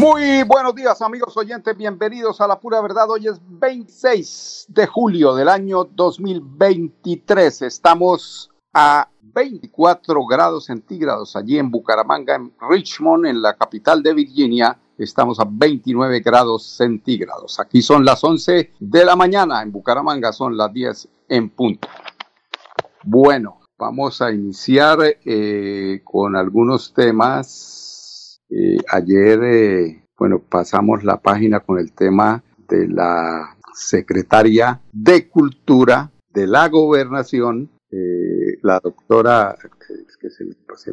Muy 0.00 0.44
buenos 0.44 0.74
días 0.74 1.02
amigos 1.02 1.36
oyentes, 1.36 1.76
bienvenidos 1.76 2.40
a 2.40 2.46
La 2.46 2.58
Pura 2.58 2.80
Verdad. 2.80 3.10
Hoy 3.10 3.26
es 3.26 3.38
26 3.46 4.64
de 4.68 4.86
julio 4.86 5.34
del 5.34 5.50
año 5.50 5.84
2023. 5.84 7.60
Estamos 7.60 8.50
a 8.72 9.10
24 9.20 10.24
grados 10.24 10.64
centígrados 10.64 11.36
allí 11.36 11.58
en 11.58 11.70
Bucaramanga, 11.70 12.34
en 12.34 12.50
Richmond, 12.66 13.26
en 13.26 13.42
la 13.42 13.58
capital 13.58 14.02
de 14.02 14.14
Virginia. 14.14 14.78
Estamos 14.96 15.38
a 15.38 15.46
29 15.46 16.20
grados 16.20 16.64
centígrados. 16.64 17.60
Aquí 17.60 17.82
son 17.82 18.02
las 18.02 18.24
11 18.24 18.72
de 18.80 19.04
la 19.04 19.16
mañana, 19.16 19.60
en 19.60 19.70
Bucaramanga 19.70 20.32
son 20.32 20.56
las 20.56 20.72
10 20.72 21.08
en 21.28 21.50
punto. 21.50 21.88
Bueno, 23.02 23.60
vamos 23.76 24.22
a 24.22 24.32
iniciar 24.32 24.98
eh, 25.26 26.00
con 26.02 26.36
algunos 26.36 26.94
temas 26.94 27.88
eh, 28.50 28.78
ayer, 28.88 29.44
eh, 29.44 30.04
bueno, 30.18 30.40
pasamos 30.40 31.04
la 31.04 31.20
página 31.20 31.60
con 31.60 31.78
el 31.78 31.92
tema 31.92 32.42
de 32.68 32.88
la 32.88 33.56
secretaria 33.72 34.80
de 34.92 35.28
Cultura 35.28 36.10
de 36.32 36.46
la 36.46 36.68
Gobernación, 36.68 37.70
eh, 37.90 38.58
la 38.62 38.80
doctora, 38.80 39.56
es 40.06 40.16
que 40.16 40.30
se 40.30 40.44
me, 40.44 40.54
se, 40.76 40.92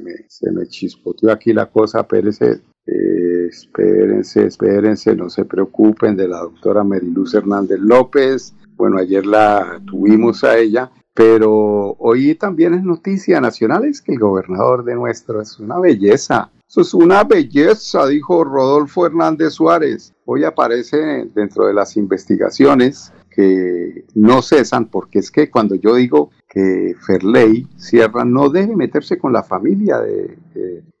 me, 0.00 0.12
se, 0.28 0.50
me, 0.52 0.66
chispoteó 0.66 1.30
aquí 1.30 1.52
la 1.52 1.66
cosa, 1.66 2.00
espérense, 2.00 2.60
espérense, 2.86 4.46
espérense, 4.46 5.16
no 5.16 5.28
se 5.28 5.44
preocupen, 5.44 6.16
de 6.16 6.28
la 6.28 6.38
doctora 6.38 6.84
Meriluz 6.84 7.34
Hernández 7.34 7.80
López. 7.80 8.54
Bueno, 8.76 8.98
ayer 8.98 9.26
la 9.26 9.80
tuvimos 9.86 10.44
a 10.44 10.56
ella, 10.58 10.90
pero 11.12 11.96
hoy 11.98 12.34
también 12.34 12.74
es 12.74 12.82
noticia 12.82 13.40
nacional, 13.40 13.84
es 13.84 14.00
que 14.00 14.12
el 14.12 14.18
gobernador 14.18 14.84
de 14.84 14.94
nuestro 14.94 15.40
es 15.40 15.58
una 15.58 15.78
belleza, 15.78 16.50
es 16.80 16.94
una 16.94 17.24
belleza, 17.24 18.06
dijo 18.06 18.44
Rodolfo 18.44 19.06
Hernández 19.06 19.54
Suárez. 19.54 20.14
Hoy 20.24 20.44
aparece 20.44 21.28
dentro 21.34 21.66
de 21.66 21.74
las 21.74 21.96
investigaciones 21.96 23.12
que 23.30 24.04
no 24.14 24.40
cesan, 24.42 24.86
porque 24.86 25.18
es 25.18 25.30
que 25.30 25.50
cuando 25.50 25.74
yo 25.74 25.94
digo 25.94 26.30
que 26.48 26.94
Ferley 27.06 27.66
Sierra 27.76 28.24
no 28.24 28.48
debe 28.48 28.74
meterse 28.74 29.18
con 29.18 29.32
la 29.32 29.42
familia 29.42 30.00
de, 30.00 30.38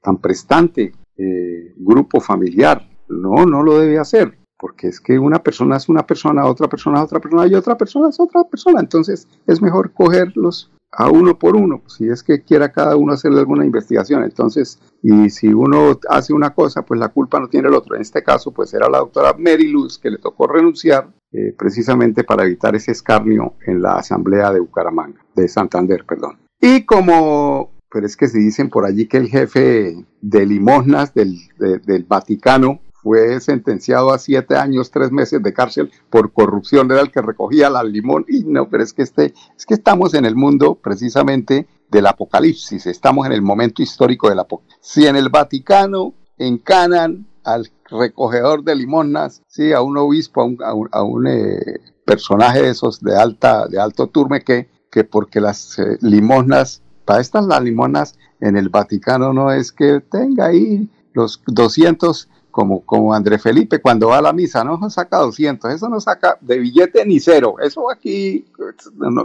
tan 0.02 0.18
prestante 0.18 0.92
eh, 1.16 1.72
grupo 1.76 2.20
familiar, 2.20 2.86
no, 3.08 3.46
no 3.46 3.62
lo 3.62 3.78
debe 3.78 3.98
hacer, 3.98 4.36
porque 4.58 4.88
es 4.88 5.00
que 5.00 5.18
una 5.18 5.42
persona 5.42 5.76
es 5.76 5.88
una 5.88 6.06
persona, 6.06 6.44
otra 6.44 6.68
persona 6.68 6.98
es 6.98 7.04
otra 7.04 7.20
persona 7.20 7.46
y 7.46 7.54
otra 7.54 7.76
persona 7.76 8.10
es 8.10 8.20
otra 8.20 8.44
persona, 8.44 8.80
entonces 8.80 9.26
es 9.46 9.62
mejor 9.62 9.92
cogerlos 9.92 10.70
a 10.92 11.10
uno 11.10 11.38
por 11.38 11.56
uno, 11.56 11.82
si 11.88 12.08
es 12.08 12.22
que 12.22 12.42
quiera 12.42 12.72
cada 12.72 12.96
uno 12.96 13.12
hacerle 13.12 13.40
alguna 13.40 13.64
investigación. 13.64 14.24
Entonces, 14.24 14.80
y 15.02 15.30
si 15.30 15.48
uno 15.48 15.98
hace 16.08 16.32
una 16.32 16.54
cosa, 16.54 16.82
pues 16.82 16.98
la 16.98 17.08
culpa 17.08 17.38
no 17.38 17.48
tiene 17.48 17.68
el 17.68 17.74
otro. 17.74 17.96
En 17.96 18.02
este 18.02 18.22
caso, 18.22 18.52
pues 18.52 18.72
era 18.72 18.88
la 18.88 18.98
doctora 18.98 19.34
Mary 19.38 19.68
Luz 19.68 19.98
que 19.98 20.10
le 20.10 20.18
tocó 20.18 20.46
renunciar 20.46 21.08
eh, 21.32 21.54
precisamente 21.56 22.24
para 22.24 22.44
evitar 22.44 22.74
ese 22.74 22.92
escarnio 22.92 23.54
en 23.66 23.82
la 23.82 23.96
asamblea 23.96 24.52
de 24.52 24.60
Bucaramanga, 24.60 25.20
de 25.34 25.48
Santander, 25.48 26.04
perdón. 26.06 26.38
Y 26.60 26.86
como, 26.86 27.72
pero 27.90 28.06
es 28.06 28.16
que 28.16 28.28
se 28.28 28.38
dicen 28.38 28.70
por 28.70 28.86
allí 28.86 29.06
que 29.06 29.18
el 29.18 29.28
jefe 29.28 30.06
de 30.22 30.46
limosnas 30.46 31.12
del, 31.12 31.36
del 31.58 32.04
Vaticano 32.04 32.80
fue 33.06 33.38
sentenciado 33.40 34.12
a 34.12 34.18
siete 34.18 34.56
años, 34.56 34.90
tres 34.90 35.12
meses 35.12 35.40
de 35.40 35.52
cárcel 35.52 35.92
por 36.10 36.32
corrupción, 36.32 36.90
era 36.90 37.02
el 37.02 37.12
que 37.12 37.22
recogía 37.22 37.70
la 37.70 37.84
limón. 37.84 38.24
Y 38.26 38.42
no, 38.42 38.68
pero 38.68 38.82
es 38.82 38.92
que, 38.92 39.02
este, 39.02 39.32
es 39.56 39.64
que 39.64 39.74
estamos 39.74 40.14
en 40.14 40.24
el 40.24 40.34
mundo 40.34 40.74
precisamente 40.74 41.68
del 41.88 42.08
apocalipsis, 42.08 42.84
estamos 42.86 43.24
en 43.26 43.30
el 43.30 43.42
momento 43.42 43.80
histórico 43.80 44.28
del 44.28 44.40
apocalipsis. 44.40 44.80
Si 44.80 45.06
en 45.06 45.14
el 45.14 45.28
Vaticano 45.28 46.14
encanan 46.36 47.28
al 47.44 47.70
recogedor 47.88 48.64
de 48.64 48.74
limonas, 48.74 49.40
sí, 49.46 49.72
a 49.72 49.82
un 49.82 49.96
obispo, 49.98 50.50
a 50.64 51.04
un, 51.04 51.26
eh, 51.28 51.78
personaje 52.04 52.62
de 52.62 52.70
esos 52.70 53.00
de, 53.00 53.16
alta, 53.16 53.68
de 53.68 53.78
alto 53.78 54.08
turme 54.08 54.40
que, 54.40 54.68
que 54.90 55.04
porque 55.04 55.40
las 55.40 55.78
eh, 55.78 55.96
limosnas, 56.00 56.82
para 57.04 57.20
estas 57.20 57.46
las 57.46 57.62
limonas 57.62 58.18
en 58.40 58.56
el 58.56 58.68
Vaticano 58.68 59.32
no 59.32 59.52
es 59.52 59.70
que 59.70 60.00
tenga 60.00 60.46
ahí 60.46 60.90
los 61.12 61.40
200 61.46 62.28
como, 62.56 62.86
como 62.86 63.12
André 63.12 63.38
Felipe 63.38 63.82
cuando 63.82 64.08
va 64.08 64.16
a 64.16 64.22
la 64.22 64.32
misa, 64.32 64.64
no 64.64 64.88
saca 64.88 65.18
200, 65.18 65.74
eso 65.74 65.90
no 65.90 66.00
saca 66.00 66.38
de 66.40 66.58
billete 66.58 67.04
ni 67.04 67.20
cero, 67.20 67.56
eso 67.60 67.90
aquí 67.90 68.46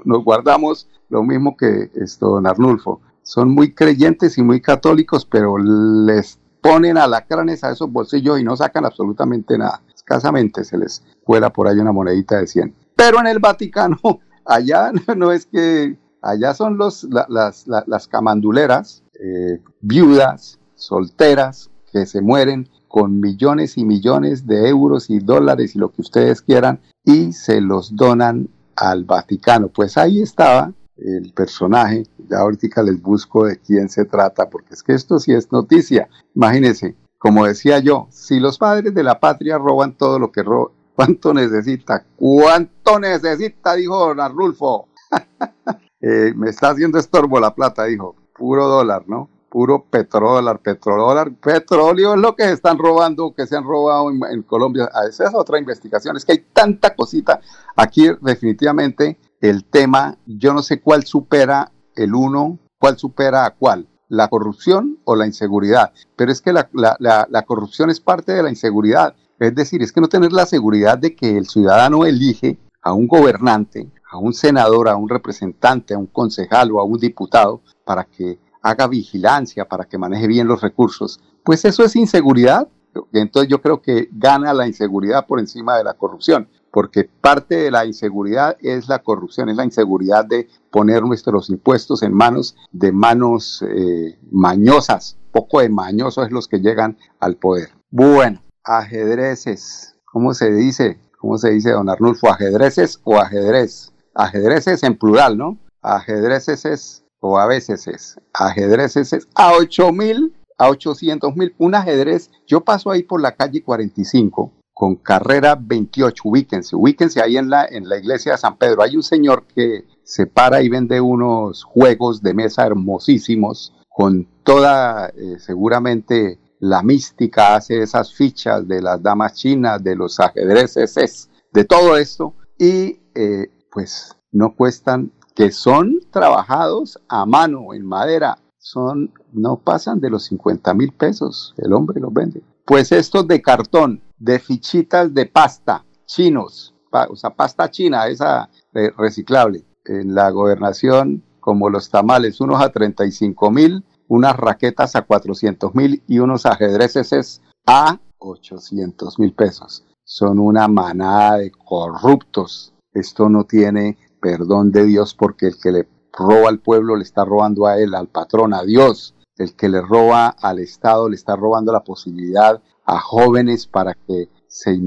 nos 0.04 0.24
guardamos 0.26 0.90
lo 1.08 1.24
mismo 1.24 1.56
que 1.56 1.90
esto, 1.96 2.28
don 2.28 2.46
Arnulfo. 2.46 3.00
Son 3.24 3.50
muy 3.50 3.74
creyentes 3.74 4.38
y 4.38 4.44
muy 4.44 4.60
católicos, 4.60 5.24
pero 5.24 5.58
les 5.58 6.40
ponen 6.60 6.98
alacranes 6.98 7.64
a 7.64 7.72
esos 7.72 7.90
bolsillos 7.90 8.38
y 8.38 8.44
no 8.44 8.58
sacan 8.58 8.84
absolutamente 8.84 9.58
nada. 9.58 9.82
Escasamente 9.96 10.66
se 10.66 10.78
les 10.78 11.02
cuela 11.24 11.54
por 11.54 11.70
ahí 11.70 11.78
una 11.78 11.94
monedita 11.94 12.38
de 12.38 12.48
100. 12.48 12.76
Pero 12.98 13.22
en 13.22 13.28
el 13.28 13.40
Vaticano, 13.40 13.98
allá 14.46 14.92
no 15.16 15.32
es 15.32 15.46
que, 15.46 15.98
allá 16.22 16.54
son 16.54 16.78
los, 16.78 17.06
las, 17.06 17.66
las, 17.66 18.08
camanduleras, 18.10 19.04
eh, 19.14 19.62
viudas, 19.80 20.60
solteras, 20.76 21.70
que 21.94 22.06
se 22.06 22.22
mueren 22.22 22.70
con 22.92 23.22
millones 23.22 23.78
y 23.78 23.86
millones 23.86 24.46
de 24.46 24.68
euros 24.68 25.10
y 25.10 25.20
dólares 25.20 25.76
y 25.76 25.80
lo 25.80 25.94
que 25.94 26.02
ustedes 26.02 26.42
quieran 26.42 26.82
y 27.06 27.32
se 27.32 27.62
los 27.62 27.96
donan 27.96 28.50
al 28.76 29.06
Vaticano. 29.06 29.70
Pues 29.70 29.98
ahí 29.98 30.22
estaba 30.22 30.74
el 30.98 31.32
personaje, 31.32 32.04
ya 32.30 32.40
ahorita 32.40 32.84
les 32.84 33.02
busco 33.02 33.46
de 33.46 33.58
quién 33.58 33.88
se 33.88 34.04
trata, 34.04 34.50
porque 34.50 34.74
es 34.74 34.84
que 34.84 34.94
esto 34.94 35.20
sí 35.20 35.32
es 35.32 35.54
noticia. 35.54 36.10
Imagínense, 36.36 36.98
como 37.18 37.46
decía 37.46 37.80
yo, 37.80 38.08
si 38.12 38.42
los 38.42 38.58
padres 38.58 38.94
de 38.94 39.04
la 39.04 39.22
patria 39.22 39.58
roban 39.58 39.96
todo 39.96 40.20
lo 40.20 40.34
que 40.34 40.44
roban, 40.44 40.74
¿cuánto 40.94 41.34
necesita? 41.34 42.06
¿Cuánto 42.18 43.00
necesita? 43.00 43.76
Dijo 43.76 43.98
don 43.98 44.20
Arnulfo. 44.20 44.90
Eh, 46.04 46.34
me 46.36 46.50
está 46.50 46.72
haciendo 46.72 46.98
estorbo 46.98 47.40
la 47.40 47.54
plata, 47.54 47.84
dijo. 47.84 48.16
Puro 48.36 48.68
dólar, 48.68 49.04
¿no? 49.08 49.30
Puro 49.52 49.84
petrodólar, 49.84 50.60
petrodólar, 50.62 51.34
petróleo 51.36 52.14
es 52.14 52.20
lo 52.22 52.36
que 52.36 52.50
están 52.50 52.78
robando, 52.78 53.36
que 53.36 53.46
se 53.46 53.58
han 53.58 53.66
robado 53.66 54.10
en, 54.10 54.44
Colombia. 54.44 54.90
Ah, 54.94 55.08
esa 55.10 55.26
es 55.26 55.36
otra 55.36 55.60
investigación, 55.60 56.16
es 56.16 56.24
que 56.24 56.32
hay 56.32 56.46
tanta 56.54 56.96
cosita. 56.96 57.42
Aquí 57.76 58.08
definitivamente 58.22 59.20
el 59.42 59.66
tema, 59.66 60.18
yo 60.26 60.54
no 60.54 60.64
sé 60.64 60.80
cuál 60.80 61.04
supera 61.04 61.72
el 61.96 62.16
uno, 62.16 62.60
cuál 62.80 62.98
supera 62.98 63.46
a 63.46 63.54
cuál, 63.54 63.90
la 64.08 64.30
corrupción 64.30 65.00
o 65.04 65.18
la 65.18 65.28
inseguridad. 65.28 65.92
Pero 66.16 66.32
es 66.32 66.42
que 66.42 66.54
la, 66.54 66.70
la 66.72 67.42
corrupción 67.46 67.90
es 67.90 68.00
parte 68.00 68.32
de 68.32 68.44
la 68.44 68.50
inseguridad. 68.50 69.16
Es 69.38 69.54
decir, 69.54 69.82
es 69.82 69.92
que 69.92 70.00
no 70.00 70.08
tener 70.08 70.32
la 70.32 70.46
seguridad 70.46 70.98
de 70.98 71.14
que 71.14 71.38
el 71.38 71.48
ciudadano 71.48 72.06
elige 72.06 72.58
a 72.82 72.94
un 72.94 73.08
gobernante, 73.08 73.92
a 74.10 74.18
un 74.18 74.34
senador, 74.34 74.88
a 74.88 74.96
un 74.96 75.10
representante, 75.10 75.94
a 75.94 75.98
un 75.98 76.08
concejal 76.08 76.72
o 76.72 76.80
a 76.80 76.84
un 76.84 77.00
diputado 77.00 77.62
para 77.84 78.06
que 78.06 78.40
haga 78.62 78.88
vigilancia 78.88 79.68
para 79.68 79.86
que 79.86 79.98
maneje 79.98 80.28
bien 80.28 80.48
los 80.48 80.62
recursos, 80.62 81.20
pues 81.44 81.66
eso 81.66 81.84
es 81.84 81.96
inseguridad. 81.96 82.68
Entonces 83.14 83.50
yo 83.50 83.62
creo 83.62 83.82
que 83.82 84.10
gana 84.12 84.54
la 84.54 84.68
inseguridad 84.68 85.26
por 85.26 85.40
encima 85.40 85.78
de 85.78 85.84
la 85.84 85.94
corrupción, 85.94 86.50
porque 86.72 87.06
parte 87.06 87.56
de 87.56 87.72
la 87.72 87.86
inseguridad 87.86 88.58
es 88.60 88.90
la 88.90 89.00
corrupción, 89.00 89.50
es 89.50 89.56
la 89.56 89.64
inseguridad 89.64 90.26
de 90.26 90.50
poner 90.72 91.04
nuestros 91.04 91.50
impuestos 91.50 92.04
en 92.04 92.14
manos 92.14 92.56
de 92.72 92.92
manos 92.92 93.64
eh, 93.68 94.20
mañosas, 94.30 95.18
poco 95.32 95.62
de 95.62 95.70
mañosos 95.70 96.26
es 96.26 96.32
los 96.32 96.48
que 96.48 96.60
llegan 96.60 96.98
al 97.20 97.38
poder. 97.38 97.70
Bueno, 97.90 98.42
ajedrezes, 98.64 99.96
¿cómo 100.06 100.34
se 100.34 100.52
dice? 100.52 101.00
¿Cómo 101.18 101.38
se 101.38 101.52
dice, 101.52 101.72
don 101.72 101.90
Arnulfo? 101.90 102.30
¿Ajedrezes 102.30 103.00
o 103.04 103.18
ajedrez? 103.18 103.94
Ajedrezes 104.16 104.84
en 104.84 104.98
plural, 104.98 105.38
¿no? 105.38 105.58
Ajedrezes 105.82 106.66
es 106.66 107.01
o 107.22 107.40
a 107.40 107.48
veces 107.48 107.88
es 107.88 108.20
ajedrez 108.34 108.98
es 108.98 109.28
a 109.36 109.54
8 109.54 109.92
mil, 109.94 110.36
a 110.58 110.70
800 110.70 111.36
mil, 111.36 111.56
un 111.58 111.76
ajedrez, 111.76 112.30
yo 112.46 112.62
paso 112.62 112.92
ahí 112.92 113.04
por 113.04 113.22
la 113.22 113.36
calle 113.36 113.64
45 113.64 114.52
con 114.74 114.96
carrera 114.96 115.58
28, 115.60 116.24
ubíquense, 116.26 116.76
ubíquense 116.76 117.22
ahí 117.22 117.38
en 117.38 117.50
la, 117.50 117.66
en 117.66 117.88
la 117.88 117.98
iglesia 117.98 118.34
de 118.34 118.38
San 118.40 118.58
Pedro, 118.58 118.82
hay 118.82 118.96
un 118.96 119.04
señor 119.04 119.46
que 119.56 119.86
se 120.04 120.28
para 120.28 120.62
y 120.62 120.70
vende 120.70 121.00
unos 121.00 121.64
juegos 121.64 122.22
de 122.22 122.34
mesa 122.34 122.66
hermosísimos 122.66 123.74
con 123.88 124.28
toda 124.44 125.10
eh, 125.10 125.38
seguramente 125.40 126.40
la 126.62 126.84
mística, 126.84 127.56
hace 127.56 127.82
esas 127.82 128.14
fichas 128.14 128.68
de 128.68 128.82
las 128.82 129.02
damas 129.02 129.34
chinas, 129.34 129.84
de 129.84 129.96
los 129.96 130.20
ajedrezes, 130.20 131.30
de 131.52 131.66
todo 131.66 131.98
esto. 131.98 132.36
Y 132.58 133.00
eh, 133.16 133.52
pues 133.72 134.16
no 134.32 134.56
cuestan, 134.56 135.12
que 135.36 135.52
son 135.52 136.00
trabajados 136.12 137.00
a 137.08 137.26
mano 137.26 137.74
en 137.74 137.86
madera, 137.86 138.38
son, 138.58 139.12
no 139.32 139.58
pasan 139.58 140.00
de 140.00 140.10
los 140.10 140.26
50 140.26 140.74
mil 140.74 140.92
pesos, 140.92 141.54
el 141.58 141.74
hombre 141.74 142.00
los 142.00 142.14
vende. 142.14 142.44
Pues 142.66 142.92
estos 142.92 143.28
de 143.28 143.42
cartón, 143.42 144.02
de 144.18 144.40
fichitas 144.40 145.14
de 145.14 145.26
pasta, 145.26 145.84
chinos, 146.06 146.76
o 147.10 147.16
sea, 147.16 147.32
pasta 147.32 147.72
china, 147.72 148.08
esa 148.08 148.50
eh, 148.74 148.92
reciclable, 148.98 149.66
en 149.86 150.14
la 150.14 150.30
gobernación, 150.30 151.24
como 151.40 151.70
los 151.70 151.90
tamales, 151.90 152.40
unos 152.40 152.62
a 152.62 152.72
35 152.72 153.52
mil, 153.52 153.84
unas 154.08 154.36
raquetas 154.36 154.96
a 154.96 155.02
400 155.02 155.74
mil 155.74 156.04
y 156.08 156.20
unos 156.20 156.46
ajedrezes 156.46 157.42
a 157.66 158.00
800 158.20 159.20
mil 159.20 159.34
pesos. 159.34 159.86
Son 160.04 160.40
una 160.40 160.68
manada 160.68 161.38
de 161.38 161.52
corruptos. 161.52 162.74
Esto 162.94 163.30
no 163.30 163.46
tiene 163.46 163.98
perdón 164.22 164.72
de 164.72 164.86
Dios 164.86 165.16
porque 165.16 165.48
el 165.48 165.58
que 165.58 165.72
le 165.72 165.88
roba 166.14 166.50
al 166.50 166.60
pueblo 166.60 166.96
le 166.96 167.04
está 167.04 167.26
robando 167.26 167.66
a 167.66 167.78
él, 167.78 167.96
al 167.96 168.08
patrón, 168.08 168.54
a 168.54 168.64
Dios. 168.64 169.16
El 169.38 169.56
que 169.56 169.70
le 169.70 169.82
roba 169.82 170.28
al 170.28 170.60
Estado 170.60 171.10
le 171.10 171.16
está 171.16 171.36
robando 171.36 171.72
la 171.72 171.84
posibilidad 171.84 172.62
a 172.86 173.00
jóvenes 173.00 173.68
para 173.68 173.94
que 173.94 174.30
se, 174.48 174.78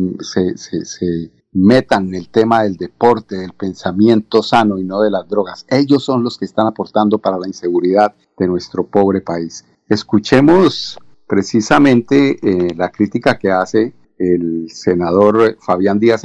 metan 1.52 2.08
en 2.08 2.14
el 2.14 2.28
tema 2.28 2.62
del 2.62 2.76
deporte, 2.76 3.36
del 3.36 3.52
pensamiento 3.52 4.42
sano 4.42 4.78
y 4.78 4.84
no 4.84 5.00
de 5.00 5.10
las 5.10 5.28
drogas. 5.28 5.64
Ellos 5.68 6.04
son 6.04 6.22
los 6.22 6.38
que 6.38 6.44
están 6.44 6.66
aportando 6.66 7.18
para 7.18 7.38
la 7.38 7.46
inseguridad 7.46 8.14
de 8.36 8.46
nuestro 8.46 8.86
pobre 8.86 9.20
país. 9.20 9.64
Escuchemos 9.88 10.98
precisamente 11.26 12.38
eh, 12.42 12.74
la 12.76 12.90
crítica 12.90 13.38
que 13.38 13.50
hace 13.50 13.94
el 14.18 14.70
senador 14.70 15.56
Fabián 15.60 15.98
Díaz, 15.98 16.22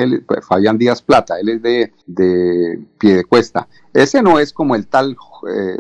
Fabián 0.48 0.78
Díaz 0.78 1.02
Plata, 1.02 1.40
él 1.40 1.50
es 1.50 1.62
de, 1.62 1.94
de 2.06 2.80
Piedecuesta. 2.98 3.68
Ese 3.94 4.22
no 4.22 4.40
es 4.40 4.54
como 4.54 4.76
el 4.76 4.88
tal 4.88 5.16
eh, 5.48 5.78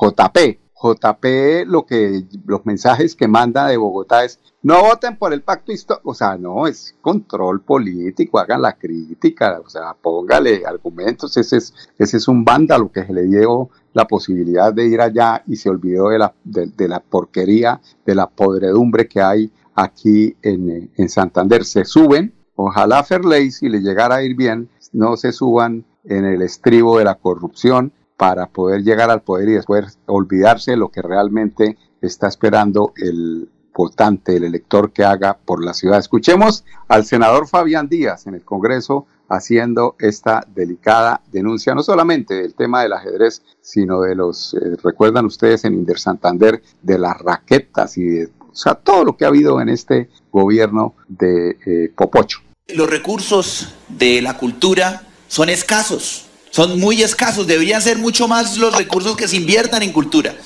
JP. 0.00 0.58
JP 0.82 1.66
lo 1.66 1.84
que 1.84 2.24
los 2.46 2.64
mensajes 2.64 3.14
que 3.14 3.28
manda 3.28 3.66
de 3.66 3.76
Bogotá 3.76 4.24
es 4.24 4.40
no 4.62 4.80
voten 4.80 5.18
por 5.18 5.34
el 5.34 5.42
pacto 5.42 5.72
histórico, 5.72 6.10
o 6.10 6.14
sea, 6.14 6.38
no, 6.38 6.66
es 6.66 6.94
control 7.02 7.60
político, 7.60 8.38
hagan 8.38 8.62
la 8.62 8.78
crítica, 8.78 9.60
o 9.64 9.68
sea, 9.68 9.94
póngale 9.94 10.62
argumentos, 10.66 11.36
ese 11.36 11.58
es, 11.58 11.74
ese 11.98 12.16
es 12.16 12.28
un 12.28 12.44
vándalo 12.44 12.90
que 12.90 13.04
se 13.04 13.12
le 13.12 13.24
dio 13.24 13.68
la 13.92 14.06
posibilidad 14.06 14.72
de 14.72 14.86
ir 14.86 15.00
allá 15.00 15.42
y 15.46 15.56
se 15.56 15.68
olvidó 15.68 16.08
de 16.08 16.18
la, 16.18 16.34
de 16.44 16.88
la 16.88 17.00
porquería, 17.00 17.80
de 18.06 18.14
la 18.14 18.28
podredumbre 18.28 19.06
que 19.06 19.20
hay 19.20 19.52
aquí 19.80 20.36
en, 20.42 21.08
Santander. 21.08 21.64
Se 21.64 21.84
suben, 21.84 22.32
ojalá 22.54 23.02
Ferley, 23.02 23.50
si 23.50 23.68
le 23.68 23.80
llegara 23.80 24.16
a 24.16 24.22
ir 24.22 24.36
bien, 24.36 24.68
no 24.92 25.16
se 25.16 25.32
suban 25.32 25.84
en 26.04 26.24
el 26.24 26.42
estribo 26.42 26.98
de 26.98 27.04
la 27.04 27.16
corrupción 27.16 27.92
para 28.16 28.46
poder 28.46 28.82
llegar 28.82 29.10
al 29.10 29.22
poder 29.22 29.48
y 29.48 29.52
después 29.52 29.98
olvidarse 30.06 30.72
de 30.72 30.76
lo 30.76 30.90
que 30.90 31.02
realmente 31.02 31.78
está 32.00 32.28
esperando 32.28 32.92
el 32.96 33.48
votante, 33.74 34.36
el 34.36 34.44
elector 34.44 34.92
que 34.92 35.04
haga 35.04 35.38
por 35.38 35.64
la 35.64 35.72
ciudad. 35.72 35.98
Escuchemos 35.98 36.64
al 36.88 37.04
senador 37.04 37.48
Fabián 37.48 37.88
Díaz 37.88 38.26
en 38.26 38.34
el 38.34 38.44
Congreso 38.44 39.06
haciendo 39.30 39.94
esta 39.98 40.44
delicada 40.54 41.22
denuncia, 41.30 41.74
no 41.74 41.82
solamente 41.82 42.34
del 42.34 42.54
tema 42.54 42.82
del 42.82 42.92
ajedrez, 42.92 43.42
sino 43.60 44.00
de 44.02 44.16
los, 44.16 44.54
eh, 44.54 44.76
recuerdan 44.82 45.24
ustedes 45.24 45.64
en 45.64 45.74
Inder 45.74 45.98
Santander, 45.98 46.60
de 46.82 46.98
las 46.98 47.16
raquetas 47.18 47.96
y 47.96 48.04
de 48.04 48.28
o 48.52 48.56
sea, 48.56 48.74
todo 48.74 49.04
lo 49.04 49.16
que 49.16 49.24
ha 49.24 49.28
habido 49.28 49.60
en 49.60 49.68
este 49.68 50.08
gobierno 50.32 50.94
de 51.08 51.56
eh, 51.66 51.92
Popocho. 51.96 52.40
Los 52.68 52.88
recursos 52.88 53.68
de 53.88 54.22
la 54.22 54.36
cultura 54.36 55.02
son 55.28 55.48
escasos, 55.48 56.26
son 56.50 56.78
muy 56.78 57.02
escasos, 57.02 57.46
deberían 57.46 57.82
ser 57.82 57.98
mucho 57.98 58.28
más 58.28 58.56
los 58.56 58.76
recursos 58.76 59.16
que 59.16 59.28
se 59.28 59.36
inviertan 59.36 59.82
en 59.82 59.92
cultura. 59.92 60.36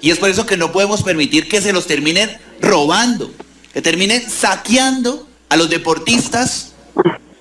Y 0.00 0.10
es 0.10 0.18
por 0.18 0.30
eso 0.30 0.46
que 0.46 0.56
no 0.56 0.72
podemos 0.72 1.02
permitir 1.02 1.48
que 1.48 1.60
se 1.60 1.72
los 1.72 1.86
terminen 1.86 2.30
robando, 2.60 3.32
que 3.72 3.82
terminen 3.82 4.28
saqueando 4.28 5.26
a 5.48 5.56
los 5.56 5.70
deportistas 5.70 6.72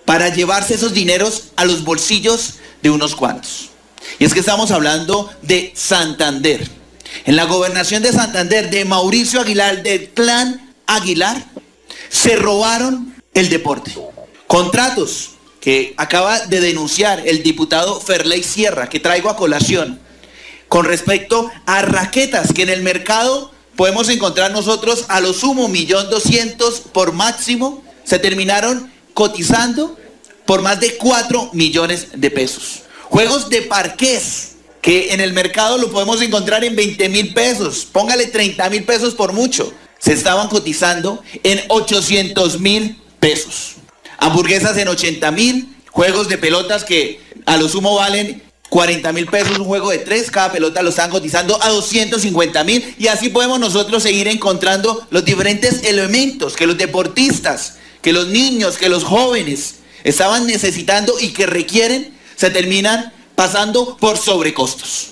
para 0.06 0.30
llevarse 0.30 0.76
esos 0.76 0.94
dineros 0.94 1.50
a 1.56 1.66
los 1.66 1.84
bolsillos 1.84 2.56
de 2.82 2.90
unos 2.90 3.16
cuantos. 3.16 3.70
Y 4.20 4.26
es 4.26 4.34
que 4.34 4.40
estamos 4.40 4.72
hablando 4.72 5.30
de 5.42 5.72
Santander 5.76 6.77
en 7.26 7.36
la 7.36 7.46
gobernación 7.46 8.04
de 8.04 8.14
Santander 8.14 8.70
de 8.70 8.86
Mauricio 8.86 9.42
Aguilar, 9.42 9.84
del 9.84 10.10
clan 10.10 10.74
Aguilar, 10.86 11.46
se 12.10 12.36
robaron 12.36 13.16
el 13.34 13.50
deporte. 13.50 13.96
Contratos 14.48 15.32
que 15.60 15.94
acaba 15.98 16.40
de 16.46 16.62
denunciar 16.62 17.28
el 17.28 17.44
diputado 17.44 18.00
Ferley 18.00 18.44
Sierra, 18.44 18.90
que 18.90 19.00
traigo 19.00 19.30
a 19.30 19.36
colación, 19.36 20.00
con 20.68 20.86
respecto 20.86 21.50
a 21.66 21.82
raquetas 21.82 22.54
que 22.54 22.64
en 22.64 22.70
el 22.70 22.82
mercado 22.82 23.52
podemos 23.76 24.10
encontrar 24.10 24.52
nosotros 24.52 25.06
a 25.08 25.20
lo 25.20 25.34
sumo 25.34 25.68
millón 25.68 26.10
doscientos 26.10 26.80
por 26.80 27.14
máximo, 27.14 27.84
se 28.04 28.20
terminaron 28.20 28.92
cotizando 29.14 29.98
por 30.46 30.62
más 30.62 30.80
de 30.80 30.96
4 30.98 31.52
millones 31.54 32.08
de 32.16 32.32
pesos. 32.32 32.84
Juegos 33.04 33.50
de 33.50 33.62
parqués 33.64 34.57
que 34.82 35.14
en 35.14 35.22
el 35.22 35.34
mercado 35.34 35.78
lo 35.78 35.92
podemos 35.92 36.22
encontrar 36.22 36.64
en 36.64 36.76
20 36.76 37.10
mil 37.10 37.34
pesos, 37.34 37.88
póngale 37.92 38.28
30 38.28 38.70
mil 38.70 38.84
pesos 38.84 39.16
por 39.16 39.34
mucho, 39.34 39.74
se 40.00 40.14
estaban 40.14 40.48
cotizando 40.48 41.22
en 41.44 41.62
800 41.70 42.60
mil 42.60 43.02
pesos. 43.20 43.76
Hamburguesas 44.20 44.78
en 44.78 44.88
80 44.88 45.32
mil, 45.32 45.76
juegos 45.92 46.28
de 46.30 46.38
pelotas 46.38 46.84
que 46.84 47.20
a 47.46 47.58
lo 47.58 47.70
sumo 47.70 47.96
valen 47.96 48.44
40 48.70 49.14
mil 49.14 49.28
pesos, 49.28 49.58
un 49.60 49.66
juego 49.66 49.92
de 49.92 50.00
tres, 50.00 50.30
cada 50.30 50.52
pelota 50.52 50.82
lo 50.82 50.90
están 50.90 51.10
cotizando 51.10 51.62
a 51.62 51.70
250 51.70 52.64
mil 52.64 52.96
y 53.00 53.08
así 53.08 53.30
podemos 53.30 53.60
nosotros 53.60 54.04
seguir 54.04 54.28
encontrando 54.28 55.08
los 55.10 55.24
diferentes 55.24 55.84
elementos 55.84 56.56
que 56.56 56.68
los 56.68 56.78
deportistas, 56.78 57.78
que 58.02 58.12
los 58.12 58.28
niños, 58.28 58.78
que 58.78 58.90
los 58.90 59.04
jóvenes 59.04 59.76
estaban 60.04 60.48
necesitando 60.48 61.14
y 61.20 61.30
que 61.30 61.46
requieren, 61.46 62.14
se 62.36 62.50
terminan 62.50 63.14
pasando 63.38 63.96
por 63.98 64.18
sobrecostos. 64.18 65.10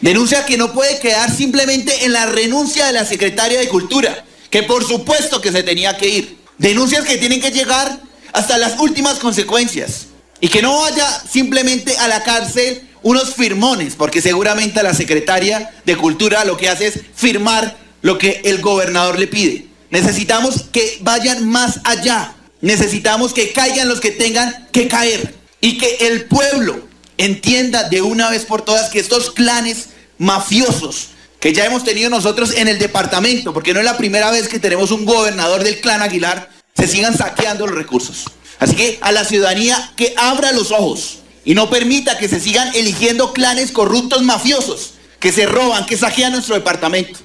Denuncia 0.00 0.44
que 0.44 0.56
no 0.56 0.72
puede 0.72 0.98
quedar 0.98 1.30
simplemente 1.30 2.04
en 2.04 2.12
la 2.12 2.26
renuncia 2.26 2.86
de 2.86 2.92
la 2.92 3.04
secretaria 3.04 3.60
de 3.60 3.68
Cultura, 3.68 4.24
que 4.50 4.64
por 4.64 4.84
supuesto 4.84 5.40
que 5.40 5.52
se 5.52 5.62
tenía 5.62 5.96
que 5.96 6.08
ir. 6.08 6.38
Denuncias 6.58 7.04
que 7.04 7.18
tienen 7.18 7.40
que 7.40 7.52
llegar 7.52 8.00
hasta 8.32 8.58
las 8.58 8.80
últimas 8.80 9.20
consecuencias 9.20 10.08
y 10.40 10.48
que 10.48 10.60
no 10.60 10.80
vaya 10.80 11.06
simplemente 11.30 11.96
a 11.98 12.08
la 12.08 12.24
cárcel 12.24 12.82
unos 13.02 13.32
firmones, 13.32 13.94
porque 13.94 14.20
seguramente 14.20 14.82
la 14.82 14.92
secretaria 14.92 15.70
de 15.86 15.96
Cultura 15.96 16.44
lo 16.44 16.56
que 16.56 16.68
hace 16.68 16.88
es 16.88 17.00
firmar 17.14 17.78
lo 18.02 18.18
que 18.18 18.40
el 18.44 18.60
gobernador 18.60 19.20
le 19.20 19.28
pide. 19.28 19.68
Necesitamos 19.90 20.64
que 20.72 20.98
vayan 21.02 21.48
más 21.48 21.78
allá. 21.84 22.34
Necesitamos 22.60 23.32
que 23.32 23.52
caigan 23.52 23.88
los 23.88 24.00
que 24.00 24.10
tengan 24.10 24.68
que 24.72 24.88
caer 24.88 25.32
y 25.60 25.78
que 25.78 26.08
el 26.08 26.24
pueblo 26.24 26.89
entienda 27.20 27.88
de 27.88 28.00
una 28.00 28.30
vez 28.30 28.46
por 28.46 28.62
todas 28.62 28.88
que 28.88 28.98
estos 28.98 29.30
clanes 29.30 29.90
mafiosos 30.18 31.10
que 31.38 31.52
ya 31.52 31.64
hemos 31.64 31.84
tenido 31.84 32.10
nosotros 32.10 32.54
en 32.54 32.68
el 32.68 32.78
departamento, 32.78 33.54
porque 33.54 33.72
no 33.72 33.80
es 33.80 33.86
la 33.86 33.96
primera 33.96 34.30
vez 34.30 34.48
que 34.48 34.58
tenemos 34.58 34.90
un 34.90 35.06
gobernador 35.06 35.64
del 35.64 35.80
clan 35.80 36.02
Aguilar, 36.02 36.50
se 36.74 36.86
sigan 36.86 37.16
saqueando 37.16 37.66
los 37.66 37.76
recursos. 37.76 38.24
Así 38.58 38.74
que 38.76 38.98
a 39.00 39.10
la 39.10 39.24
ciudadanía 39.24 39.92
que 39.96 40.14
abra 40.18 40.52
los 40.52 40.70
ojos 40.70 41.20
y 41.44 41.54
no 41.54 41.70
permita 41.70 42.18
que 42.18 42.28
se 42.28 42.40
sigan 42.40 42.74
eligiendo 42.74 43.32
clanes 43.32 43.72
corruptos 43.72 44.22
mafiosos 44.22 44.94
que 45.18 45.32
se 45.32 45.46
roban, 45.46 45.86
que 45.86 45.96
saquean 45.96 46.32
nuestro 46.32 46.54
departamento. 46.54 47.18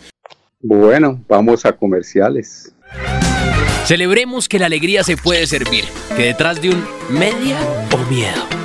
Bueno, 0.62 1.22
vamos 1.28 1.66
a 1.66 1.74
comerciales. 1.74 2.72
Celebremos 3.86 4.48
que 4.48 4.60
la 4.60 4.66
alegría 4.66 5.04
se 5.04 5.18
puede 5.18 5.46
servir, 5.46 5.86
que 6.16 6.24
detrás 6.24 6.62
de 6.62 6.70
un 6.70 6.86
media 7.10 7.60
o 7.92 7.98
miedo 8.10 8.65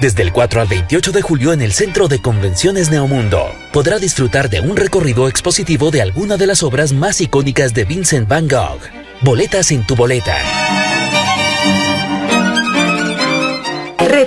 Desde 0.00 0.22
el 0.22 0.32
4 0.32 0.62
al 0.62 0.66
28 0.66 1.12
de 1.12 1.20
julio 1.20 1.52
en 1.52 1.60
el 1.60 1.72
Centro 1.72 2.08
de 2.08 2.22
Convenciones 2.22 2.90
Neomundo, 2.90 3.52
podrá 3.70 3.98
disfrutar 3.98 4.48
de 4.48 4.60
un 4.60 4.74
recorrido 4.74 5.28
expositivo 5.28 5.90
de 5.90 6.00
alguna 6.00 6.38
de 6.38 6.46
las 6.46 6.62
obras 6.62 6.94
más 6.94 7.20
icónicas 7.20 7.74
de 7.74 7.84
Vincent 7.84 8.26
Van 8.26 8.48
Gogh. 8.48 8.80
Boletas 9.20 9.70
en 9.72 9.86
tu 9.86 9.94
boleta. 9.94 10.89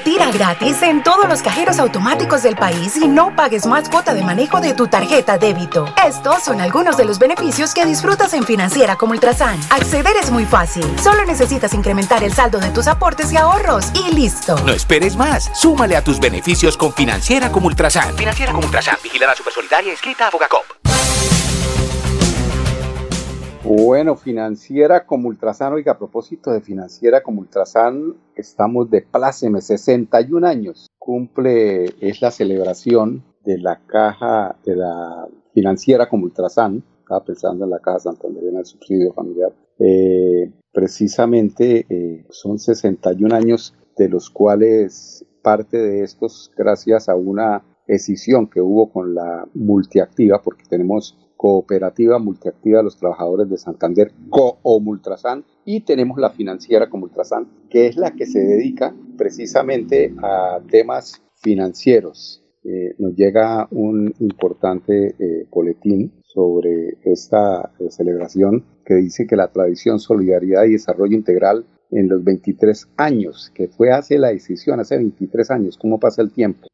Retira 0.05 0.31
gratis 0.31 0.81
en 0.81 1.01
todos 1.01 1.29
los 1.29 1.41
cajeros 1.41 1.79
automáticos 1.79 2.43
del 2.43 2.57
país 2.57 2.98
y 2.98 3.07
no 3.07 3.33
pagues 3.38 3.65
más 3.65 3.88
cuota 3.88 4.13
de 4.13 4.22
manejo 4.22 4.60
de 4.60 4.74
tu 4.74 4.88
tarjeta 4.88 5.38
débito. 5.38 5.86
Estos 6.05 6.43
son 6.43 6.60
algunos 6.60 6.98
de 6.98 7.05
los 7.05 7.19
beneficios 7.19 7.74
que 7.74 7.86
disfrutas 7.86 8.33
en 8.33 8.43
Financiera 8.43 8.98
como 8.98 9.13
Ultrasan. 9.13 9.57
Acceder 9.69 10.17
es 10.22 10.29
muy 10.29 10.43
fácil. 10.43 10.83
Solo 11.01 11.24
necesitas 11.24 11.74
incrementar 11.74 12.22
el 12.22 12.33
saldo 12.33 12.60
de 12.60 12.72
tus 12.72 12.88
aportes 12.88 13.31
y 13.31 13.38
ahorros 13.38 13.93
y 13.93 14.13
listo. 14.13 14.57
No 14.65 14.74
esperes 14.74 15.15
más. 15.15 15.50
Súmale 15.53 15.95
a 15.95 16.03
tus 16.03 16.19
beneficios 16.19 16.75
con 16.75 16.91
Financiera 16.91 17.50
como 17.50 17.67
Ultrasan. 17.67 18.13
Financiera 18.17 18.51
como 18.51 18.65
Ultrasan. 18.65 18.98
Vigilada 19.01 19.33
Supersolidaria 19.36 19.93
escrita 19.93 20.27
a 20.27 20.31
Fogacop. 20.31 20.73
Bueno, 23.65 24.17
financiera 24.17 25.05
como 25.05 25.29
Ultrasan, 25.29 25.72
oiga, 25.72 25.93
a 25.93 25.98
propósito 25.98 26.51
de 26.51 26.60
financiera 26.60 27.24
como 27.24 27.39
Ultrasan, 27.39 28.13
estamos 28.36 28.89
de 28.89 29.01
pláceme, 29.03 29.62
61 29.62 30.46
años. 30.46 30.88
Cumple, 31.00 31.86
es 32.01 32.22
la 32.22 32.29
celebración 32.29 33.24
de 33.46 33.58
la 33.60 33.79
caja, 33.88 34.58
de 34.65 34.75
la 34.75 35.29
financiera 35.53 36.10
como 36.10 36.25
Ultrasan, 36.25 36.84
estaba 37.00 37.24
pensando 37.24 37.63
en 37.63 37.72
la 37.72 37.79
caja 37.79 38.00
santanderiana 38.00 38.58
del 38.58 38.65
subsidio 38.65 39.13
familiar. 39.13 39.53
Eh, 39.79 40.51
precisamente 40.74 41.86
eh, 41.88 42.25
son 42.32 42.60
61 42.60 43.34
años, 43.34 43.74
de 43.96 44.10
los 44.10 44.29
cuales 44.29 45.25
parte 45.41 45.77
de 45.77 46.03
estos 46.03 46.51
gracias 46.58 47.08
a 47.08 47.15
una 47.15 47.63
decisión 47.88 48.48
que 48.48 48.60
hubo 48.60 48.91
con 48.91 49.15
la 49.15 49.48
multiactiva, 49.53 50.41
porque 50.41 50.63
tenemos 50.67 51.17
Cooperativa 51.43 52.19
Multiactiva 52.19 52.77
de 52.77 52.85
los 52.85 52.95
Trabajadores 52.95 53.50
de 53.50 53.57
Santander, 53.57 54.13
Co-Multrasan, 54.29 55.43
y 55.65 55.81
tenemos 55.81 56.17
la 56.17 56.29
financiera 56.29 56.89
como 56.89 57.03
Ultrasan, 57.03 57.50
que 57.69 57.88
es 57.88 57.97
la 57.97 58.12
que 58.12 58.25
se 58.25 58.39
dedica 58.39 58.95
precisamente 59.17 60.13
a 60.23 60.62
temas 60.71 61.21
financieros. 61.41 62.41
Eh, 62.63 62.95
nos 62.97 63.13
llega 63.17 63.67
un 63.71 64.13
importante 64.19 65.15
eh, 65.19 65.45
boletín 65.51 66.13
sobre 66.23 66.97
esta 67.03 67.73
eh, 67.77 67.91
celebración 67.91 68.63
que 68.85 68.93
dice 68.93 69.27
que 69.27 69.35
la 69.35 69.51
tradición, 69.51 70.00
solidaridad 70.00 70.63
y 70.63 70.71
desarrollo 70.71 71.17
integral 71.17 71.65
en 71.95 72.09
los 72.09 72.23
23 72.23 72.89
años, 72.97 73.51
que 73.53 73.67
fue 73.67 73.91
hace 73.91 74.17
la 74.17 74.29
decisión, 74.29 74.79
hace 74.79 74.97
23 74.97 75.51
años, 75.51 75.77
¿cómo 75.77 76.00
pasa 76.00 76.21
el 76.21 76.31
tiempo? 76.31 76.67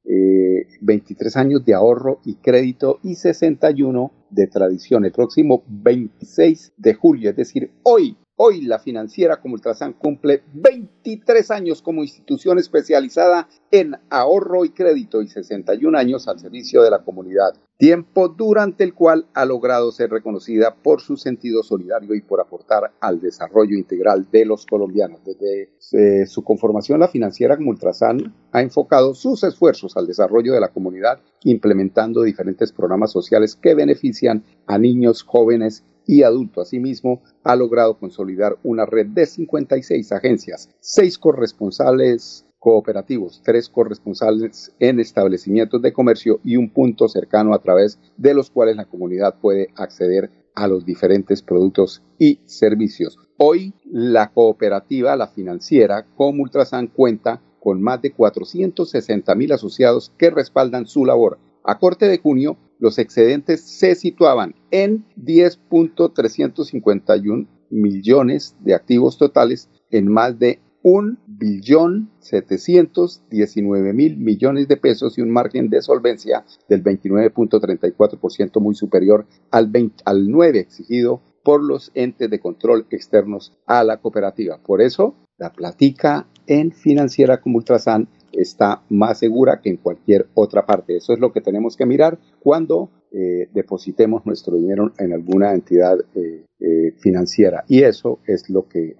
23 0.81 1.35
años 1.37 1.65
de 1.65 1.73
ahorro 1.73 2.19
y 2.25 2.35
crédito 2.35 2.99
y 3.03 3.15
61 3.15 4.11
de 4.29 4.47
tradición. 4.47 5.05
El 5.05 5.11
próximo 5.11 5.63
26 5.67 6.73
de 6.77 6.93
julio, 6.93 7.29
es 7.29 7.35
decir, 7.35 7.71
hoy, 7.83 8.17
hoy 8.37 8.61
la 8.61 8.79
financiera 8.79 9.37
como 9.37 9.55
Ultrasan 9.55 9.93
cumple 9.93 10.43
23 10.53 11.51
años 11.51 11.81
como 11.81 12.03
institución 12.03 12.59
especializada 12.59 13.47
en 13.71 13.95
ahorro 14.09 14.65
y 14.65 14.69
crédito 14.69 15.21
y 15.21 15.27
61 15.27 15.97
años 15.97 16.27
al 16.27 16.39
servicio 16.39 16.81
de 16.81 16.91
la 16.91 17.03
comunidad. 17.03 17.55
Tiempo 17.79 18.27
durante 18.27 18.83
el 18.83 18.93
cual 18.93 19.27
ha 19.33 19.45
logrado 19.45 19.93
ser 19.93 20.09
reconocida 20.09 20.75
por 20.75 20.99
su 20.99 21.15
sentido 21.15 21.63
solidario 21.63 22.13
y 22.13 22.19
por 22.19 22.41
aportar 22.41 22.91
al 22.99 23.21
desarrollo 23.21 23.77
integral 23.77 24.27
de 24.29 24.43
los 24.43 24.65
colombianos. 24.65 25.21
Desde 25.23 25.69
eh, 25.93 26.25
su 26.25 26.43
conformación, 26.43 26.99
la 26.99 27.07
financiera 27.07 27.55
como 27.55 27.69
Ultrasan 27.69 28.35
ha 28.51 28.61
enfocado 28.61 29.13
sus 29.15 29.45
esfuerzos 29.45 29.95
al 29.95 30.07
desarrollo 30.07 30.51
de 30.51 30.59
la 30.59 30.73
comunidad, 30.73 31.21
implementando 31.45 32.23
diferentes 32.23 32.73
programas 32.73 33.13
sociales 33.13 33.55
que 33.55 33.75
benefician 33.75 34.43
a 34.67 34.77
niños, 34.77 35.23
jóvenes 35.23 35.85
y 36.05 36.23
adultos. 36.23 36.67
Asimismo, 36.67 37.21
ha 37.45 37.55
logrado 37.55 37.97
consolidar 37.97 38.57
una 38.61 38.85
red 38.85 39.05
de 39.05 39.25
56 39.25 40.11
agencias, 40.11 40.69
seis 40.81 41.17
corresponsales 41.17 42.45
cooperativos, 42.59 43.41
tres 43.43 43.69
corresponsales 43.69 44.75
en 44.79 44.99
establecimientos 44.99 45.81
de 45.81 45.93
comercio 45.93 46.41
y 46.43 46.57
un 46.57 46.69
punto 46.69 47.07
cercano 47.07 47.53
a 47.53 47.61
través 47.61 47.97
de 48.17 48.33
los 48.33 48.51
cuales 48.51 48.75
la 48.75 48.83
comunidad 48.85 49.39
puede 49.39 49.69
acceder 49.75 50.29
a 50.55 50.67
los 50.67 50.85
diferentes 50.85 51.41
productos 51.41 52.03
y 52.17 52.41
servicios. 52.45 53.17
Hoy 53.37 53.73
la 53.85 54.33
cooperativa, 54.33 55.15
la 55.15 55.27
financiera, 55.27 56.05
como 56.15 56.43
Ultrasan 56.43 56.87
cuenta 56.87 57.41
con 57.61 57.81
más 57.81 58.01
de 58.01 58.11
460 58.11 59.35
mil 59.35 59.53
asociados 59.53 60.11
que 60.17 60.29
respaldan 60.29 60.85
su 60.85 61.05
labor. 61.05 61.39
A 61.63 61.79
corte 61.79 62.07
de 62.07 62.17
junio, 62.17 62.57
los 62.79 62.99
excedentes 62.99 63.61
se 63.61 63.95
situaban 63.95 64.55
en 64.71 65.05
10.351 65.17 67.47
millones 67.69 68.55
de 68.59 68.73
activos 68.73 69.17
totales 69.17 69.69
en 69.91 70.11
más 70.11 70.39
de 70.39 70.59
un 70.81 71.19
billón 71.27 72.09
719 72.19 73.93
mil 73.93 74.17
millones 74.17 74.67
de 74.67 74.77
pesos 74.77 75.17
y 75.17 75.21
un 75.21 75.31
margen 75.31 75.69
de 75.69 75.81
solvencia 75.81 76.45
del 76.67 76.83
29.34% 76.83 78.61
muy 78.61 78.75
superior 78.75 79.25
al, 79.51 79.71
al 80.05 80.29
9 80.29 80.59
exigido 80.59 81.21
por 81.43 81.63
los 81.63 81.91
entes 81.95 82.29
de 82.29 82.39
control 82.39 82.85
externos 82.91 83.57
a 83.65 83.83
la 83.83 83.97
cooperativa. 83.97 84.59
Por 84.59 84.81
eso, 84.81 85.15
la 85.37 85.51
platica 85.51 86.27
en 86.47 86.71
financiera 86.71 87.41
como 87.41 87.57
Ultrasan 87.57 88.07
está 88.31 88.83
más 88.89 89.19
segura 89.19 89.61
que 89.61 89.69
en 89.69 89.77
cualquier 89.77 90.27
otra 90.33 90.65
parte. 90.65 90.97
Eso 90.97 91.13
es 91.13 91.19
lo 91.19 91.31
que 91.31 91.41
tenemos 91.41 91.75
que 91.75 91.85
mirar 91.85 92.19
cuando 92.39 92.89
eh, 93.11 93.49
depositemos 93.53 94.25
nuestro 94.25 94.55
dinero 94.55 94.91
en 94.99 95.13
alguna 95.13 95.53
entidad 95.53 95.97
eh, 96.13 96.45
eh, 96.59 96.93
financiera. 96.99 97.63
Y 97.67 97.83
eso 97.83 98.19
es 98.27 98.49
lo 98.49 98.67
que 98.67 98.97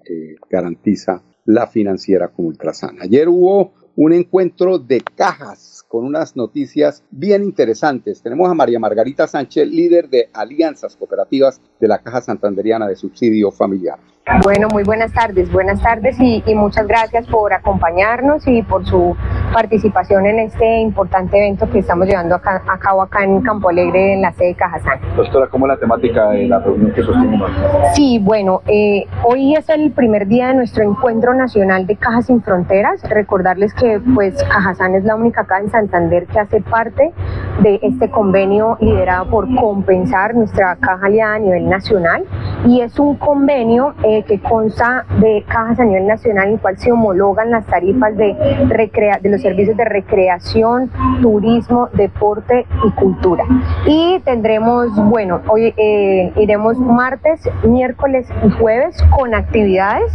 garantiza 0.48 1.22
la 1.52 1.66
financiera 1.66 2.28
como 2.28 2.48
Ultrasan. 2.48 2.98
Ayer 3.00 3.28
hubo 3.28 3.72
un 3.96 4.12
encuentro 4.12 4.78
de 4.78 5.00
cajas 5.00 5.84
con 5.88 6.04
unas 6.04 6.36
noticias 6.36 7.02
bien 7.10 7.42
interesantes. 7.42 8.22
Tenemos 8.22 8.48
a 8.48 8.54
María 8.54 8.78
Margarita 8.78 9.26
Sánchez, 9.26 9.66
líder 9.68 10.08
de 10.08 10.30
Alianzas 10.32 10.94
Cooperativas 10.94 11.60
de 11.80 11.88
la 11.88 11.98
Caja 11.98 12.20
Santanderiana 12.20 12.86
de 12.86 12.94
Subsidio 12.94 13.50
Familiar. 13.50 13.98
Bueno, 14.38 14.68
muy 14.68 14.84
buenas 14.84 15.12
tardes, 15.12 15.50
buenas 15.50 15.82
tardes 15.82 16.16
y, 16.20 16.42
muchas 16.54 16.86
gracias 16.86 17.26
por 17.26 17.52
acompañarnos 17.52 18.46
y 18.46 18.62
por 18.62 18.86
su 18.86 19.16
participación 19.52 20.24
en 20.24 20.38
este 20.38 20.80
importante 20.80 21.36
evento 21.36 21.68
que 21.68 21.80
estamos 21.80 22.06
llevando 22.06 22.36
a 22.36 22.78
cabo 22.78 23.02
acá 23.02 23.24
en 23.24 23.40
Campo 23.42 23.68
Alegre 23.68 24.14
en 24.14 24.22
la 24.22 24.32
sede 24.32 24.48
de 24.48 24.54
Cajazán. 24.54 25.00
Doctora, 25.16 25.48
¿cómo 25.48 25.66
es 25.66 25.70
la 25.70 25.78
temática 25.78 26.30
de 26.30 26.46
la 26.46 26.60
reunión 26.60 26.92
que 26.92 27.02
sostenemos? 27.02 27.50
Sí, 27.94 28.20
bueno, 28.22 28.62
eh, 28.66 29.04
hoy 29.24 29.56
es 29.56 29.68
el 29.68 29.90
primer 29.90 30.28
día 30.28 30.48
de 30.48 30.54
nuestro 30.54 30.84
encuentro 30.84 31.34
nacional 31.34 31.86
de 31.86 31.96
Cajas 31.96 32.26
sin 32.26 32.40
Fronteras. 32.40 33.02
Recordarles 33.08 33.74
que 33.74 34.00
pues 34.14 34.42
Cajazán 34.44 34.94
es 34.94 35.04
la 35.04 35.16
única 35.16 35.44
caja 35.44 35.62
en 35.62 35.70
Santander 35.70 36.26
que 36.26 36.38
hace 36.38 36.60
parte 36.60 37.12
de 37.62 37.78
este 37.82 38.10
convenio 38.10 38.76
liderado 38.80 39.28
por 39.28 39.48
Compensar, 39.54 40.34
nuestra 40.34 40.76
caja 40.76 41.06
aliada 41.06 41.34
a 41.34 41.38
nivel 41.38 41.68
nacional 41.68 42.24
y 42.66 42.80
es 42.80 42.98
un 42.98 43.16
convenio 43.16 43.94
eh, 44.02 44.22
que 44.24 44.40
consta 44.40 45.04
de 45.18 45.44
cajas 45.48 45.80
a 45.80 45.84
nivel 45.84 46.06
nacional 46.06 46.48
en 46.48 46.54
el 46.54 46.60
cual 46.60 46.78
se 46.78 46.92
homologan 46.92 47.50
las 47.50 47.66
tarifas 47.66 48.16
de, 48.16 48.36
recrea 48.68 49.18
de 49.20 49.30
los 49.30 49.40
servicios 49.40 49.76
de 49.76 49.84
recreación, 49.84 50.90
turismo, 51.20 51.88
deporte 51.92 52.66
y 52.84 52.90
cultura. 52.92 53.44
Y 53.86 54.20
tendremos, 54.24 54.94
bueno, 55.08 55.40
hoy 55.48 55.74
eh, 55.76 56.32
iremos 56.36 56.78
martes, 56.78 57.48
miércoles 57.64 58.28
y 58.46 58.50
jueves 58.50 58.96
con 59.16 59.34
actividades 59.34 60.12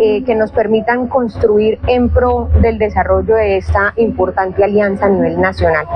eh, 0.00 0.24
que 0.24 0.34
nos 0.34 0.52
permitan 0.52 1.08
construir 1.08 1.78
en 1.86 2.08
pro 2.08 2.48
del 2.60 2.78
desarrollo 2.78 3.34
de 3.34 3.58
esta 3.58 3.92
importante 3.96 4.64
alianza 4.64 5.06
a 5.06 5.08
nivel 5.08 5.40
nacional. 5.40 5.86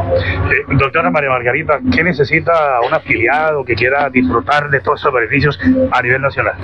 Doctora 0.86 1.10
María 1.10 1.30
Margarita, 1.30 1.80
¿qué 1.92 2.04
necesita 2.04 2.80
un 2.86 2.94
afiliado 2.94 3.64
que 3.64 3.74
quiera 3.74 4.08
disfrutar 4.08 4.70
de 4.70 4.80
todos 4.80 5.00
estos 5.00 5.12
beneficios 5.12 5.58
a 5.90 6.02
nivel 6.02 6.22
nacional? 6.22 6.54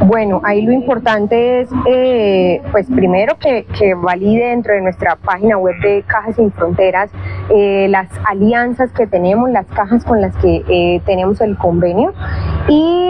Bueno, 0.00 0.40
ahí 0.44 0.62
lo 0.62 0.72
importante 0.72 1.60
es, 1.60 1.68
eh, 1.86 2.60
pues 2.72 2.86
primero 2.94 3.38
que, 3.38 3.66
que, 3.78 3.94
valide 3.94 4.46
dentro 4.46 4.74
de 4.74 4.80
nuestra 4.80 5.16
página 5.16 5.58
web 5.58 5.74
de 5.82 6.02
Cajas 6.06 6.36
Sin 6.36 6.52
Fronteras 6.52 7.10
eh, 7.50 7.86
las 7.88 8.08
alianzas 8.24 8.92
que 8.92 9.06
tenemos, 9.06 9.50
las 9.50 9.66
cajas 9.66 10.04
con 10.04 10.20
las 10.20 10.36
que 10.36 10.64
eh, 10.68 11.00
tenemos 11.04 11.40
el 11.40 11.56
convenio 11.56 12.12
y 12.68 13.04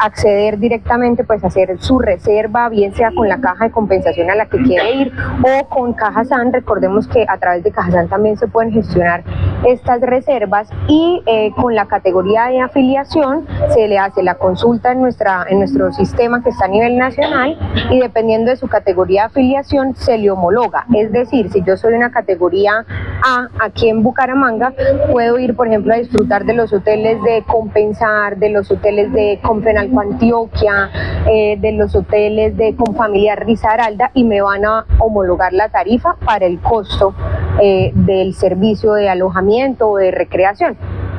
acceder 0.00 0.58
directamente, 0.58 1.24
pues 1.24 1.42
hacer 1.44 1.76
su 1.80 1.98
reserva, 1.98 2.68
bien 2.68 2.94
sea 2.94 3.10
con 3.14 3.28
la 3.28 3.40
caja 3.40 3.66
de 3.66 3.70
compensación 3.70 4.30
a 4.30 4.34
la 4.34 4.46
que 4.46 4.58
quiere 4.58 4.92
ir 4.92 5.12
o 5.42 5.68
con 5.68 5.92
Caja 5.92 6.24
San. 6.24 6.52
Recordemos 6.52 7.06
que 7.06 7.24
a 7.28 7.38
través 7.38 7.62
de 7.62 7.70
Caja 7.70 7.92
San 7.92 8.08
también 8.08 8.36
se 8.36 8.48
pueden 8.48 8.72
gestionar 8.72 9.22
estas 9.66 10.00
reservas 10.00 10.68
y 10.88 11.22
con 11.56 11.74
la 11.74 11.86
categoría 11.86 12.46
de 12.46 12.60
afiliación 12.60 13.46
se 13.68 13.88
le 13.88 13.98
hace 13.98 14.22
la 14.22 14.34
consulta 14.34 14.92
en, 14.92 15.00
nuestra, 15.00 15.46
en 15.48 15.58
nuestro 15.58 15.92
sistema 15.92 16.42
que 16.42 16.50
está 16.50 16.66
a 16.66 16.68
nivel 16.68 16.96
nacional 16.96 17.58
y 17.90 18.00
dependiendo 18.00 18.50
de 18.50 18.56
su 18.56 18.68
categoría 18.68 19.22
de 19.22 19.26
afiliación 19.26 19.94
se 19.94 20.18
le 20.18 20.30
homologa. 20.30 20.86
Es 20.94 21.12
decir, 21.12 21.50
si 21.50 21.62
yo 21.62 21.76
soy 21.76 21.94
una 21.94 22.10
categoría 22.10 22.85
A 22.88 23.48
aquí 23.60 23.88
en 23.88 24.02
Bucaramanga, 24.02 24.72
puedo 25.10 25.38
ir, 25.38 25.56
por 25.56 25.68
ejemplo, 25.68 25.94
a 25.94 25.96
disfrutar 25.96 26.44
de 26.44 26.54
los 26.54 26.72
hoteles 26.72 27.22
de 27.22 27.44
Compensar, 27.46 28.36
de 28.36 28.50
los 28.50 28.70
hoteles 28.70 29.12
de 29.12 29.40
Confenalco 29.42 30.00
Antioquia, 30.00 30.90
eh, 31.26 31.56
de 31.58 31.72
los 31.72 31.94
hoteles 31.94 32.56
de 32.56 32.76
Confamiliar 32.76 33.44
Risaralda 33.44 34.10
y 34.14 34.24
me 34.24 34.40
van 34.40 34.64
a 34.64 34.84
homologar 34.98 35.52
la 35.52 35.68
tarifa 35.68 36.16
para 36.24 36.46
el 36.46 36.60
costo 36.60 37.14
eh, 37.60 37.92
del 37.94 38.34
servicio 38.34 38.92
de 38.92 39.08
alojamiento 39.08 39.88
o 39.88 39.96
de 39.96 40.10
recreación. 40.10 40.76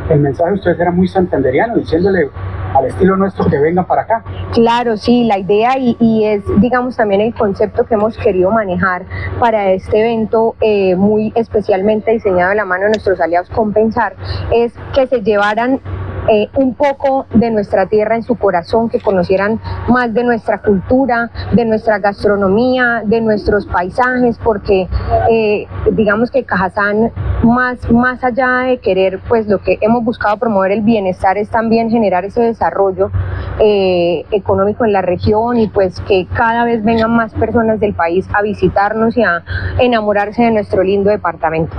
El 0.10 0.20
mensaje 0.20 0.52
de 0.52 0.56
ustedes 0.56 0.80
era 0.80 0.92
muy 0.92 1.08
santanderiano, 1.08 1.76
diciéndole 1.76 2.30
al 2.78 2.86
estilo 2.86 3.16
nuestro 3.18 3.46
que 3.50 3.58
vengan 3.58 3.86
para 3.86 4.04
acá. 4.04 4.24
Claro, 4.54 4.98
sí, 4.98 5.24
la 5.24 5.38
idea 5.38 5.78
y, 5.78 6.26
es, 6.26 6.44
digamos, 6.60 6.96
también 6.96 7.22
el 7.22 7.34
concepto 7.34 7.86
que 7.86 7.96
hemos 7.96 8.18
querido 8.18 8.52
manejar 8.52 9.06
para 9.40 9.72
este 9.72 10.00
evento, 10.00 10.56
eh, 10.62 10.96
muy 10.96 11.32
especialmente 11.36 12.12
diseñado 12.12 12.50
de 12.50 12.56
la 12.56 12.66
mano 12.66 12.84
de 12.84 12.90
nuestros 12.90 13.20
aliados 13.20 13.50
Compensar, 13.50 14.16
es 14.54 14.74
que 14.94 15.08
se 15.08 15.22
llevaran 15.22 15.80
eh, 16.30 16.50
un 16.56 16.74
poco 16.74 17.26
de 17.34 17.52
nuestra 17.52 17.86
tierra 17.88 18.16
en 18.16 18.24
su 18.24 18.36
corazón, 18.36 18.90
que 18.90 19.00
conocieran 19.00 19.60
más 19.88 20.14
de 20.14 20.24
nuestra 20.24 20.62
cultura, 20.62 21.32
de 21.54 21.66
nuestra 21.66 22.00
gastronomía, 22.00 23.02
de 23.06 23.22
nuestros 23.22 23.66
paisajes, 23.66 24.38
porque 24.44 24.88
eh, 25.30 25.68
digamos 25.92 26.32
que 26.32 26.44
Cajazán, 26.44 27.12
más, 27.44 27.90
más 27.92 28.24
allá 28.24 28.66
de 28.68 28.80
querer, 28.80 29.20
pues 29.28 29.48
lo 29.48 29.60
que 29.60 29.78
hemos 29.82 30.04
buscado 30.04 30.38
promover 30.38 30.72
el 30.72 30.82
bienestar 30.82 31.38
es 31.38 31.50
también 31.50 31.90
generar 31.90 32.26
ese 32.26 32.42
desarrollo 32.42 33.10
eh, 33.60 34.26
económico 34.32 34.86
en 34.86 34.94
la 34.94 35.02
región 35.02 35.58
y 35.58 35.68
pues 35.68 36.02
que 36.02 36.28
cada 36.34 36.66
vez 36.66 36.84
vengan 36.84 37.16
más 37.16 37.34
personas 37.34 37.80
del 37.80 37.94
país 37.94 38.28
a 38.34 38.42
visitarnos 38.42 39.16
y 39.18 39.24
a 39.24 39.44
enamorarse 39.80 40.44
de 40.44 40.52
nuestro 40.52 40.84
lindo 40.84 41.10
departamento. 41.10 41.76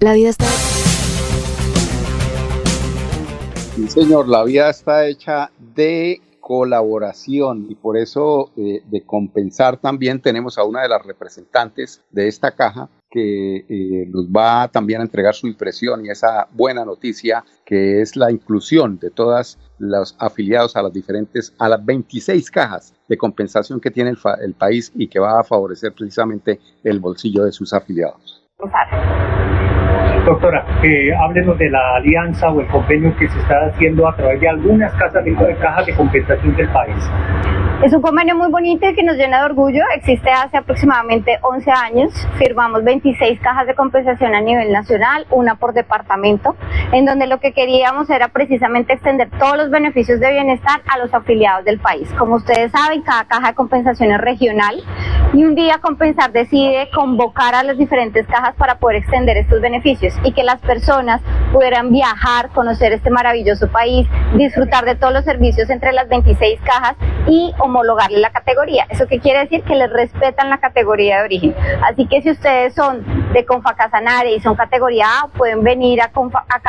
La 0.00 0.12
vida 0.12 0.30
está 0.30 0.44
Sí, 3.74 3.88
señor, 3.88 4.28
la 4.28 4.44
vida 4.44 4.70
está 4.70 5.04
hecha 5.08 5.50
de 5.74 6.20
colaboración 6.40 7.66
y 7.68 7.74
por 7.74 7.96
eso 7.96 8.52
eh, 8.56 8.82
de 8.88 9.02
compensar 9.02 9.78
también 9.78 10.20
tenemos 10.20 10.58
a 10.58 10.64
una 10.64 10.82
de 10.82 10.88
las 10.88 11.04
representantes 11.04 12.00
de 12.12 12.28
esta 12.28 12.52
caja 12.52 12.88
que 13.10 13.64
eh, 13.68 14.06
nos 14.10 14.26
va 14.26 14.68
también 14.68 15.00
a 15.00 15.04
entregar 15.04 15.34
su 15.34 15.48
impresión 15.48 16.06
y 16.06 16.10
esa 16.10 16.46
buena 16.52 16.84
noticia 16.84 17.44
que 17.64 18.00
es 18.00 18.14
la 18.14 18.30
inclusión 18.30 19.00
de 19.00 19.10
todos 19.10 19.58
los 19.78 20.14
afiliados 20.20 20.76
a 20.76 20.82
las 20.82 20.92
diferentes, 20.92 21.52
a 21.58 21.68
las 21.68 21.84
26 21.84 22.48
cajas 22.52 22.94
de 23.08 23.18
compensación 23.18 23.80
que 23.80 23.90
tiene 23.90 24.10
el, 24.10 24.18
el 24.40 24.54
país 24.54 24.92
y 24.94 25.08
que 25.08 25.18
va 25.18 25.40
a 25.40 25.44
favorecer 25.44 25.92
precisamente 25.94 26.60
el 26.84 27.00
bolsillo 27.00 27.44
de 27.44 27.50
sus 27.50 27.72
afiliados. 27.72 28.43
Doctora, 30.24 30.64
eh, 30.82 31.12
háblenos 31.14 31.58
de 31.58 31.68
la 31.68 31.96
alianza 31.96 32.48
o 32.50 32.60
el 32.60 32.68
convenio 32.68 33.14
que 33.16 33.28
se 33.28 33.38
está 33.40 33.66
haciendo 33.66 34.08
a 34.08 34.14
través 34.16 34.40
de 34.40 34.48
algunas 34.48 34.92
casas 34.94 35.24
de, 35.24 35.34
cajas 35.60 35.84
de 35.84 35.94
compensación 35.94 36.54
del 36.56 36.68
país. 36.70 36.96
Es 37.82 37.92
un 37.92 38.00
convenio 38.00 38.36
muy 38.36 38.50
bonito 38.50 38.88
y 38.88 38.94
que 38.94 39.02
nos 39.02 39.16
llena 39.16 39.40
de 39.40 39.46
orgullo. 39.46 39.82
Existe 39.96 40.30
hace 40.30 40.56
aproximadamente 40.56 41.38
11 41.42 41.70
años. 41.70 42.28
Firmamos 42.38 42.84
26 42.84 43.38
cajas 43.40 43.66
de 43.66 43.74
compensación 43.74 44.34
a 44.34 44.40
nivel 44.40 44.72
nacional, 44.72 45.26
una 45.30 45.56
por 45.56 45.74
departamento, 45.74 46.56
en 46.92 47.04
donde 47.04 47.26
lo 47.26 47.40
que 47.40 47.52
queríamos 47.52 48.08
era 48.08 48.28
precisamente 48.28 48.94
extender 48.94 49.28
todos 49.38 49.58
los 49.58 49.70
beneficios 49.70 50.20
de 50.20 50.30
bienestar 50.30 50.80
a 50.90 50.98
los 50.98 51.12
afiliados 51.12 51.64
del 51.64 51.80
país. 51.80 52.08
Como 52.16 52.36
ustedes 52.36 52.72
saben, 52.72 53.02
cada 53.02 53.24
caja 53.24 53.48
de 53.48 53.54
compensación 53.54 54.12
es 54.12 54.20
regional 54.20 54.82
y 55.34 55.44
un 55.44 55.56
día 55.56 55.78
Compensar 55.78 56.30
decide 56.30 56.88
convocar 56.94 57.56
a 57.56 57.64
las 57.64 57.76
diferentes 57.76 58.24
cajas 58.26 58.54
para 58.54 58.78
poder 58.78 58.98
extender 58.98 59.36
estos 59.36 59.60
beneficios 59.60 60.14
y 60.22 60.32
que 60.32 60.44
las 60.44 60.60
personas 60.60 61.20
pudieran 61.52 61.90
viajar, 61.90 62.50
conocer 62.50 62.92
este 62.92 63.10
maravilloso 63.10 63.68
país, 63.68 64.06
disfrutar 64.36 64.84
de 64.84 64.94
todos 64.94 65.12
los 65.12 65.24
servicios 65.24 65.70
entre 65.70 65.92
las 65.92 66.08
26 66.08 66.60
cajas 66.60 66.94
y 67.26 67.52
homologarle 67.58 68.18
la 68.18 68.30
categoría. 68.30 68.86
¿Eso 68.90 69.06
qué 69.08 69.18
quiere 69.18 69.40
decir? 69.40 69.62
Que 69.64 69.74
les 69.74 69.92
respetan 69.92 70.50
la 70.50 70.58
categoría 70.58 71.18
de 71.18 71.24
origen. 71.24 71.54
Así 71.82 72.06
que 72.06 72.22
si 72.22 72.30
ustedes 72.30 72.74
son 72.74 73.04
de 73.32 73.44
Confacasanare 73.44 74.34
y 74.34 74.40
son 74.40 74.54
categoría 74.54 75.06
A, 75.22 75.28
pueden 75.28 75.64
venir 75.64 76.00
a, 76.00 76.12
Confa, 76.12 76.44
a 76.48 76.60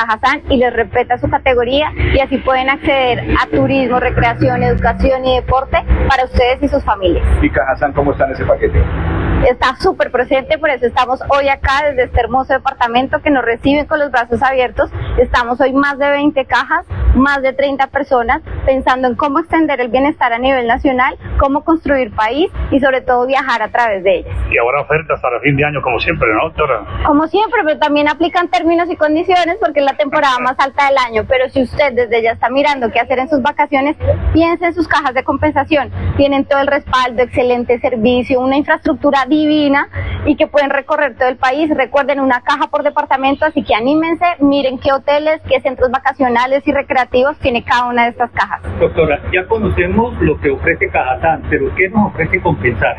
y 0.50 0.58
les 0.58 0.74
respeta 0.74 1.18
su 1.20 1.30
categoría 1.30 1.92
y 2.14 2.20
así 2.20 2.38
pueden 2.40 2.70
acceder 2.70 3.36
a 3.40 3.48
turismo, 3.48 4.00
recreación, 4.00 4.64
educación 4.64 5.24
y 5.26 5.36
deporte 5.36 5.78
para 6.10 6.26
ustedes 6.26 6.64
y 6.64 6.68
sus 6.68 6.84
familias. 6.84 7.24
¿Y 7.44 7.50
Cajazán 7.50 7.94
cómo 7.94 8.12
está 8.12 8.26
en 8.26 8.32
ese 8.32 8.46
paquete? 8.56 9.25
Está 9.44 9.76
súper 9.76 10.12
presente, 10.12 10.58
por 10.58 10.70
eso 10.70 10.86
estamos 10.86 11.20
hoy 11.30 11.50
acá 11.50 11.84
desde 11.88 12.04
este 12.04 12.20
hermoso 12.20 12.54
departamento 12.54 13.22
que 13.22 13.30
nos 13.30 13.44
recibe 13.44 13.86
con 13.86 14.00
los 14.00 14.12
brazos 14.12 14.42
abiertos. 14.42 14.90
Estamos 15.18 15.60
hoy 15.62 15.74
más 15.74 15.98
de 15.98 16.10
20 16.10 16.46
cajas, 16.46 16.86
más 17.16 17.42
de 17.42 17.54
30 17.54 17.88
personas, 17.88 18.42
pensando 18.66 19.08
en 19.08 19.16
cómo 19.16 19.40
extender 19.40 19.82
el 19.82 19.90
bienestar 19.90 20.34
a 20.34 20.40
nivel 20.40 20.68
nacional, 20.68 21.18
cómo 21.40 21.64
construir 21.64 22.14
país 22.16 22.52
y 22.72 22.80
sobre 22.80 23.02
todo 23.02 23.26
viajar 23.26 23.62
a 23.62 23.70
través 23.70 24.04
de 24.04 24.20
ellas. 24.20 24.36
Y 24.50 24.58
ahora 24.58 24.82
ofertas 24.82 25.20
para 25.22 25.40
fin 25.42 25.56
de 25.56 25.66
año 25.66 25.82
como 25.82 26.00
siempre, 26.00 26.34
¿no, 26.34 26.46
doctora? 26.46 26.86
Como 27.06 27.28
siempre, 27.28 27.62
pero 27.64 27.80
también 27.80 28.08
aplican 28.08 28.50
términos 28.50 28.90
y 28.90 28.96
condiciones 28.96 29.58
porque 29.60 29.80
es 29.80 29.86
la 29.86 29.98
temporada 29.98 30.38
más 30.40 30.56
alta 30.60 30.88
del 30.88 30.98
año. 30.98 31.26
Pero 31.28 31.50
si 31.50 31.62
usted 31.64 31.94
desde 31.94 32.24
ya 32.24 32.32
está 32.32 32.50
mirando 32.50 32.92
qué 32.92 33.00
hacer 33.00 33.20
en 33.20 33.30
sus 33.30 33.42
vacaciones, 33.42 33.96
piense 34.34 34.66
en 34.66 34.74
sus 34.74 34.88
cajas 34.88 35.14
de 35.14 35.24
compensación. 35.24 35.92
Tienen 36.18 36.46
todo 36.46 36.60
el 36.60 36.68
respaldo, 36.68 37.22
excelente 37.22 37.80
servicio, 37.80 38.40
una 38.40 38.58
infraestructura 38.58 39.25
divina 39.28 39.88
y 40.26 40.36
que 40.36 40.48
pueden 40.48 40.70
recorrer 40.70 41.16
todo 41.18 41.30
el 41.30 41.38
país. 41.38 41.70
Recuerden 41.70 42.20
una 42.20 42.42
caja 42.42 42.68
por 42.68 42.84
departamento, 42.84 43.46
así 43.46 43.64
que 43.64 43.76
anímense, 43.76 44.26
miren 44.40 44.80
qué 44.80 44.92
hoteles, 44.92 45.42
qué 45.48 45.60
centros 45.62 45.92
vacacionales 45.92 46.68
y 46.68 46.72
recreativos 46.72 47.38
tiene 47.40 47.64
cada 47.64 47.90
una 47.90 48.04
de 48.04 48.10
estas 48.10 48.32
cajas. 48.32 48.62
Doctora, 48.80 49.20
ya 49.34 49.46
conocemos 49.48 50.20
lo 50.22 50.40
que 50.40 50.52
ofrece 50.52 50.90
Cajatán, 50.90 51.44
pero 51.50 51.74
¿qué 51.76 51.90
nos 51.90 52.08
ofrece 52.08 52.42
Compensar? 52.42 52.96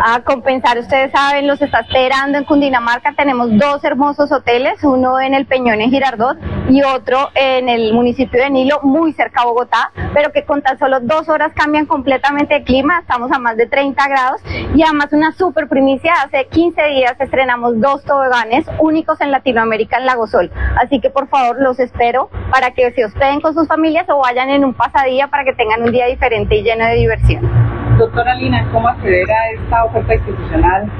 A 0.00 0.20
compensar, 0.24 0.78
ustedes 0.78 1.12
saben, 1.12 1.46
los 1.46 1.60
está 1.60 1.80
esperando 1.80 2.38
en 2.38 2.44
Cundinamarca. 2.44 3.12
Tenemos 3.16 3.56
dos 3.58 3.84
hermosos 3.84 4.32
hoteles, 4.32 4.82
uno 4.82 5.20
en 5.20 5.34
el 5.34 5.46
Peñón 5.46 5.80
en 5.80 5.90
Girardot 5.90 6.38
y 6.68 6.82
otro 6.82 7.28
en 7.34 7.68
el 7.68 7.92
municipio 7.92 8.42
de 8.42 8.50
Nilo, 8.50 8.80
muy 8.82 9.12
cerca 9.12 9.42
a 9.42 9.44
Bogotá, 9.44 9.92
pero 10.14 10.32
que 10.32 10.44
con 10.44 10.62
tan 10.62 10.78
solo 10.78 11.00
dos 11.00 11.28
horas 11.28 11.52
cambian 11.54 11.86
completamente 11.86 12.54
de 12.54 12.64
clima. 12.64 13.00
Estamos 13.00 13.30
a 13.32 13.38
más 13.38 13.56
de 13.56 13.66
30 13.66 14.08
grados 14.08 14.40
y 14.74 14.82
además 14.82 15.12
una 15.12 15.32
super 15.32 15.68
primicia. 15.68 16.14
Hace 16.24 16.46
15 16.46 16.82
días 16.88 17.14
estrenamos 17.20 17.80
dos 17.80 18.02
toboganes 18.04 18.66
únicos 18.78 19.20
en 19.20 19.30
Latinoamérica 19.30 19.98
en 19.98 20.06
Lagosol. 20.06 20.50
Así 20.82 21.00
que 21.00 21.10
por 21.10 21.28
favor 21.28 21.60
los 21.60 21.78
espero 21.78 22.30
para 22.50 22.72
que 22.72 22.90
se 22.92 23.04
hospeden 23.04 23.40
con 23.40 23.54
sus 23.54 23.68
familias 23.68 24.08
o 24.08 24.18
vayan 24.18 24.50
en 24.50 24.64
un 24.64 24.74
pasadía 24.74 25.28
para 25.28 25.44
que 25.44 25.52
tengan 25.52 25.82
un 25.82 25.92
día 25.92 26.06
diferente 26.06 26.56
y 26.56 26.62
lleno 26.62 26.86
de 26.86 26.94
diversión. 26.94 27.81
Doctora 27.98 28.34
Lina, 28.34 28.66
¿cómo 28.72 28.88
acceder 28.88 29.30
a 29.30 29.50
esta 29.50 29.84
oferta 29.84 30.14
institucional? 30.14 30.90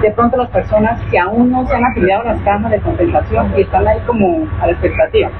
De 0.00 0.10
pronto 0.12 0.36
las 0.36 0.50
personas 0.50 1.00
que 1.10 1.18
aún 1.18 1.50
no 1.50 1.66
se 1.66 1.74
han 1.74 1.84
afiliado 1.84 2.22
a 2.22 2.32
las 2.32 2.40
cajas 2.42 2.70
de 2.70 2.80
compensación 2.80 3.52
y 3.56 3.62
están 3.62 3.86
ahí 3.86 3.98
como 4.06 4.46
a 4.60 4.66
la 4.66 4.72
expectativa. 4.72 5.30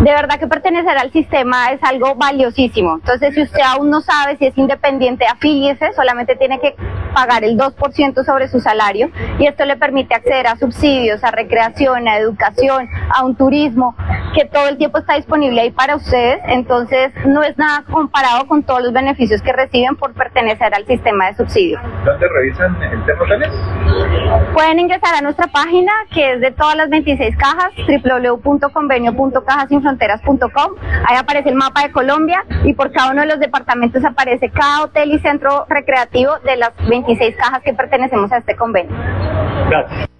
De 0.00 0.10
verdad 0.12 0.38
que 0.38 0.46
pertenecer 0.46 0.96
al 0.96 1.12
sistema 1.12 1.72
es 1.72 1.80
algo 1.82 2.14
valiosísimo. 2.14 2.94
Entonces, 2.94 3.34
si 3.34 3.42
usted 3.42 3.60
aún 3.60 3.90
no 3.90 4.00
sabe 4.00 4.36
si 4.38 4.46
es 4.46 4.56
independiente, 4.56 5.26
afíliese, 5.26 5.92
solamente 5.92 6.36
tiene 6.36 6.58
que 6.58 6.74
pagar 7.14 7.44
el 7.44 7.58
2% 7.58 8.24
sobre 8.24 8.48
su 8.48 8.60
salario 8.60 9.10
y 9.38 9.46
esto 9.46 9.64
le 9.64 9.76
permite 9.76 10.14
acceder 10.14 10.46
a 10.46 10.56
subsidios, 10.56 11.22
a 11.22 11.30
recreación, 11.30 12.08
a 12.08 12.16
educación, 12.16 12.88
a 13.14 13.24
un 13.24 13.36
turismo 13.36 13.94
que 14.34 14.44
todo 14.46 14.68
el 14.68 14.78
tiempo 14.78 14.98
está 14.98 15.16
disponible 15.16 15.60
ahí 15.60 15.70
para 15.70 15.96
ustedes. 15.96 16.40
Entonces, 16.46 17.12
no 17.26 17.42
es 17.42 17.58
nada 17.58 17.84
comparado 17.90 18.46
con 18.46 18.62
todos 18.62 18.82
los 18.82 18.92
beneficios 18.92 19.42
que 19.42 19.52
reciben 19.52 19.96
por 19.96 20.14
pertenecer 20.14 20.74
al 20.74 20.86
sistema 20.86 21.26
de 21.26 21.34
subsidio. 21.36 21.78
¿Dónde 22.04 22.26
revisan 22.26 22.82
el 22.82 23.04
tema 23.04 23.22
hoteles? 23.22 23.50
Pueden 24.54 24.78
ingresar 24.78 25.14
a 25.16 25.20
nuestra 25.20 25.48
página 25.48 25.92
que 26.12 26.34
es 26.34 26.40
de 26.40 26.52
todas 26.52 26.76
las 26.76 26.88
26 26.88 27.36
cajas, 27.36 27.70
Ahí 31.06 31.16
aparece 31.16 31.48
el 31.48 31.54
mapa 31.54 31.82
de 31.82 31.92
Colombia 31.92 32.44
y 32.64 32.74
por 32.74 32.92
cada 32.92 33.12
uno 33.12 33.22
de 33.22 33.28
los 33.28 33.40
departamentos 33.40 34.04
aparece 34.04 34.50
cada 34.50 34.82
hotel 34.82 35.12
y 35.12 35.18
centro 35.18 35.66
recreativo 35.68 36.38
de 36.44 36.56
las 36.56 36.72
26 36.88 37.36
cajas 37.36 37.62
que 37.62 37.72
pertenecemos 37.74 38.30
a 38.32 38.38
este 38.38 38.56
convenio. 38.56 38.96
Gracias. 39.68 40.19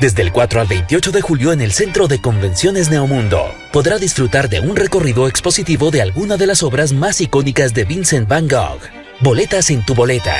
Desde 0.00 0.22
el 0.22 0.32
4 0.32 0.60
al 0.60 0.66
28 0.66 1.12
de 1.12 1.20
julio 1.20 1.52
en 1.52 1.60
el 1.60 1.72
Centro 1.72 2.08
de 2.08 2.20
Convenciones 2.20 2.90
Neomundo, 2.90 3.54
podrá 3.72 3.98
disfrutar 3.98 4.48
de 4.48 4.60
un 4.60 4.74
recorrido 4.74 5.28
expositivo 5.28 5.90
de 5.90 6.02
alguna 6.02 6.36
de 6.36 6.46
las 6.46 6.62
obras 6.62 6.92
más 6.92 7.20
icónicas 7.20 7.72
de 7.72 7.84
Vincent 7.84 8.28
Van 8.28 8.48
Gogh. 8.48 8.80
Boletas 9.20 9.70
en 9.70 9.84
tu 9.84 9.94
boleta. 9.94 10.36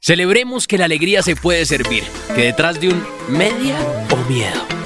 Celebremos 0.00 0.66
que 0.66 0.78
la 0.78 0.84
alegría 0.86 1.22
se 1.22 1.36
puede 1.36 1.64
servir, 1.66 2.04
que 2.34 2.42
detrás 2.42 2.80
de 2.80 2.88
un 2.88 3.04
media 3.28 3.76
o 4.10 4.16
miedo 4.28 4.85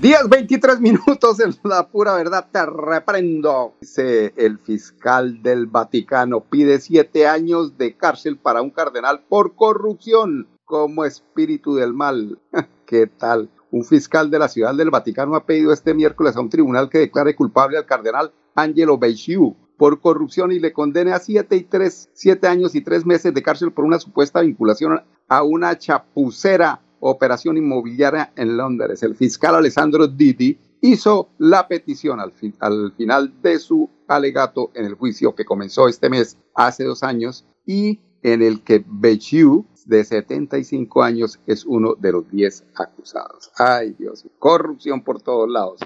10, 0.00 0.30
23 0.30 0.80
minutos 0.80 1.40
en 1.40 1.54
la 1.62 1.86
pura 1.86 2.14
verdad, 2.14 2.48
te 2.50 2.64
reprendo. 2.64 3.74
Dice 3.82 4.32
el 4.34 4.58
fiscal 4.58 5.42
del 5.42 5.66
Vaticano, 5.66 6.40
pide 6.40 6.80
siete 6.80 7.26
años 7.26 7.76
de 7.76 7.94
cárcel 7.98 8.38
para 8.38 8.62
un 8.62 8.70
cardenal 8.70 9.20
por 9.28 9.54
corrupción 9.54 10.48
como 10.64 11.04
espíritu 11.04 11.74
del 11.74 11.92
mal. 11.92 12.38
¿Qué 12.86 13.08
tal? 13.08 13.50
Un 13.70 13.84
fiscal 13.84 14.30
de 14.30 14.38
la 14.38 14.48
Ciudad 14.48 14.74
del 14.74 14.88
Vaticano 14.88 15.34
ha 15.34 15.44
pedido 15.44 15.70
este 15.70 15.92
miércoles 15.92 16.34
a 16.34 16.40
un 16.40 16.48
tribunal 16.48 16.88
que 16.88 17.00
declare 17.00 17.36
culpable 17.36 17.76
al 17.76 17.84
cardenal 17.84 18.32
Angelo 18.54 18.96
Becciu 18.96 19.54
por 19.76 20.00
corrupción 20.00 20.50
y 20.50 20.60
le 20.60 20.72
condene 20.72 21.12
a 21.12 21.18
siete, 21.18 21.56
y 21.56 21.64
tres, 21.64 22.08
siete 22.14 22.46
años 22.46 22.74
y 22.74 22.80
tres 22.80 23.04
meses 23.04 23.34
de 23.34 23.42
cárcel 23.42 23.70
por 23.70 23.84
una 23.84 24.00
supuesta 24.00 24.40
vinculación 24.40 25.02
a 25.28 25.42
una 25.42 25.76
chapucera 25.76 26.80
operación 27.00 27.56
inmobiliaria 27.56 28.32
en 28.36 28.56
Londres. 28.56 29.02
El 29.02 29.16
fiscal 29.16 29.54
Alessandro 29.54 30.06
Didi 30.06 30.58
hizo 30.80 31.30
la 31.38 31.68
petición 31.68 32.20
al, 32.20 32.32
fin, 32.32 32.54
al, 32.60 32.92
final 32.96 33.40
de 33.42 33.58
su 33.58 33.90
alegato 34.08 34.70
en 34.74 34.86
el 34.86 34.94
juicio 34.94 35.34
que 35.34 35.44
comenzó 35.44 35.88
este 35.88 36.08
mes, 36.08 36.38
hace 36.54 36.84
dos 36.84 37.02
años, 37.02 37.46
y 37.66 38.00
en 38.22 38.42
el 38.42 38.62
que 38.62 38.84
Bechiu, 38.86 39.66
de 39.86 40.04
75 40.04 41.02
años, 41.02 41.40
es 41.46 41.64
uno 41.64 41.94
de 41.94 42.12
los 42.12 42.30
10 42.30 42.64
acusados. 42.76 43.50
Ay 43.56 43.94
Dios, 43.98 44.26
corrupción 44.38 45.02
por 45.02 45.20
todos 45.22 45.48
lados. 45.48 45.80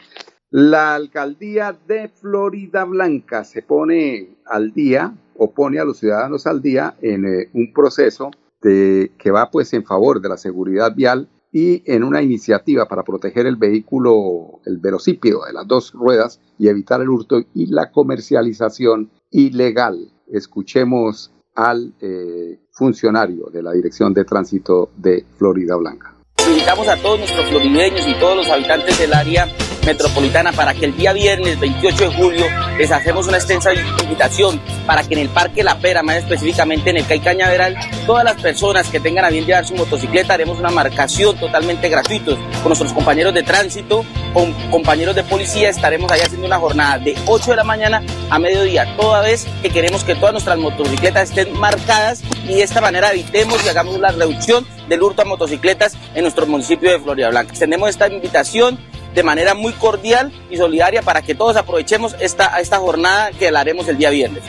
La 0.50 0.94
alcaldía 0.94 1.76
de 1.86 2.08
Florida 2.08 2.84
Blanca 2.84 3.44
se 3.44 3.62
pone 3.62 4.36
al 4.46 4.72
día 4.72 5.14
o 5.36 5.50
pone 5.50 5.80
a 5.80 5.84
los 5.84 5.98
ciudadanos 5.98 6.46
al 6.46 6.62
día 6.62 6.96
en 7.02 7.24
eh, 7.26 7.50
un 7.54 7.72
proceso 7.72 8.30
de, 8.64 9.12
que 9.18 9.30
va 9.30 9.50
pues 9.50 9.72
en 9.74 9.84
favor 9.84 10.20
de 10.20 10.28
la 10.28 10.36
seguridad 10.36 10.94
vial 10.94 11.28
y 11.52 11.82
en 11.86 12.02
una 12.02 12.20
iniciativa 12.20 12.88
para 12.88 13.04
proteger 13.04 13.46
el 13.46 13.54
vehículo, 13.54 14.60
el 14.64 14.78
velocípedo 14.78 15.44
de 15.46 15.52
las 15.52 15.68
dos 15.68 15.92
ruedas 15.92 16.40
y 16.58 16.66
evitar 16.66 17.00
el 17.00 17.10
hurto 17.10 17.40
y 17.54 17.66
la 17.66 17.92
comercialización 17.92 19.10
ilegal. 19.30 20.10
Escuchemos 20.26 21.30
al 21.54 21.94
eh, 22.00 22.58
funcionario 22.72 23.50
de 23.52 23.62
la 23.62 23.72
Dirección 23.72 24.12
de 24.12 24.24
Tránsito 24.24 24.90
de 24.96 25.24
Florida 25.36 25.76
Blanca. 25.76 26.13
Invitamos 26.46 26.88
a 26.88 26.96
todos 26.96 27.18
nuestros 27.18 27.46
florideños 27.46 28.06
y 28.06 28.14
todos 28.14 28.36
los 28.36 28.48
habitantes 28.48 28.98
del 28.98 29.14
área 29.14 29.48
metropolitana 29.84 30.52
para 30.52 30.74
que 30.74 30.86
el 30.86 30.96
día 30.96 31.12
viernes 31.12 31.58
28 31.60 32.10
de 32.10 32.16
julio 32.16 32.46
les 32.78 32.90
hacemos 32.90 33.26
una 33.28 33.36
extensa 33.36 33.72
invitación 33.74 34.60
para 34.86 35.02
que 35.02 35.14
en 35.14 35.20
el 35.20 35.28
Parque 35.28 35.62
La 35.62 35.78
Pera, 35.78 36.02
más 36.02 36.16
específicamente 36.16 36.90
en 36.90 36.98
el 36.98 37.06
CAI 37.06 37.20
Cañaveral, 37.20 37.76
todas 38.06 38.24
las 38.24 38.40
personas 38.40 38.88
que 38.88 39.00
tengan 39.00 39.24
a 39.24 39.30
bien 39.30 39.46
llevar 39.46 39.66
su 39.66 39.74
motocicleta 39.74 40.34
haremos 40.34 40.58
una 40.58 40.70
marcación 40.70 41.36
totalmente 41.36 41.88
gratuita 41.88 42.32
con 42.34 42.66
nuestros 42.66 42.92
compañeros 42.92 43.34
de 43.34 43.42
tránsito, 43.42 44.04
con 44.32 44.52
compañeros 44.70 45.14
de 45.14 45.22
policía, 45.24 45.68
estaremos 45.68 46.10
ahí 46.12 46.20
haciendo 46.20 46.46
una 46.46 46.58
jornada 46.58 46.98
de 46.98 47.16
8 47.26 47.50
de 47.50 47.56
la 47.56 47.64
mañana 47.64 48.02
a 48.30 48.38
mediodía, 48.38 48.96
toda 48.96 49.20
vez 49.20 49.46
que 49.62 49.70
queremos 49.70 50.04
que 50.04 50.14
todas 50.14 50.32
nuestras 50.32 50.58
motocicletas 50.58 51.30
estén 51.30 51.58
marcadas 51.58 52.22
y 52.44 52.54
de 52.54 52.62
esta 52.62 52.80
manera 52.80 53.12
evitemos 53.12 53.64
y 53.64 53.68
hagamos 53.68 53.98
la 53.98 54.12
reducción 54.12 54.66
del 54.88 55.02
hurto 55.02 55.22
a 55.22 55.24
motocicletas 55.24 55.96
en 56.14 56.22
nuestro 56.22 56.46
municipio 56.46 56.90
de 56.90 56.98
Florida 56.98 57.30
Blanca. 57.30 57.50
Extendemos 57.50 57.88
esta 57.88 58.08
invitación 58.08 58.78
de 59.14 59.22
manera 59.22 59.54
muy 59.54 59.72
cordial 59.74 60.32
y 60.50 60.56
solidaria 60.56 61.02
para 61.02 61.22
que 61.22 61.34
todos 61.34 61.56
aprovechemos 61.56 62.16
esta, 62.20 62.60
esta 62.60 62.78
jornada 62.78 63.30
que 63.30 63.50
la 63.50 63.60
haremos 63.60 63.88
el 63.88 63.96
día 63.96 64.10
viernes. 64.10 64.42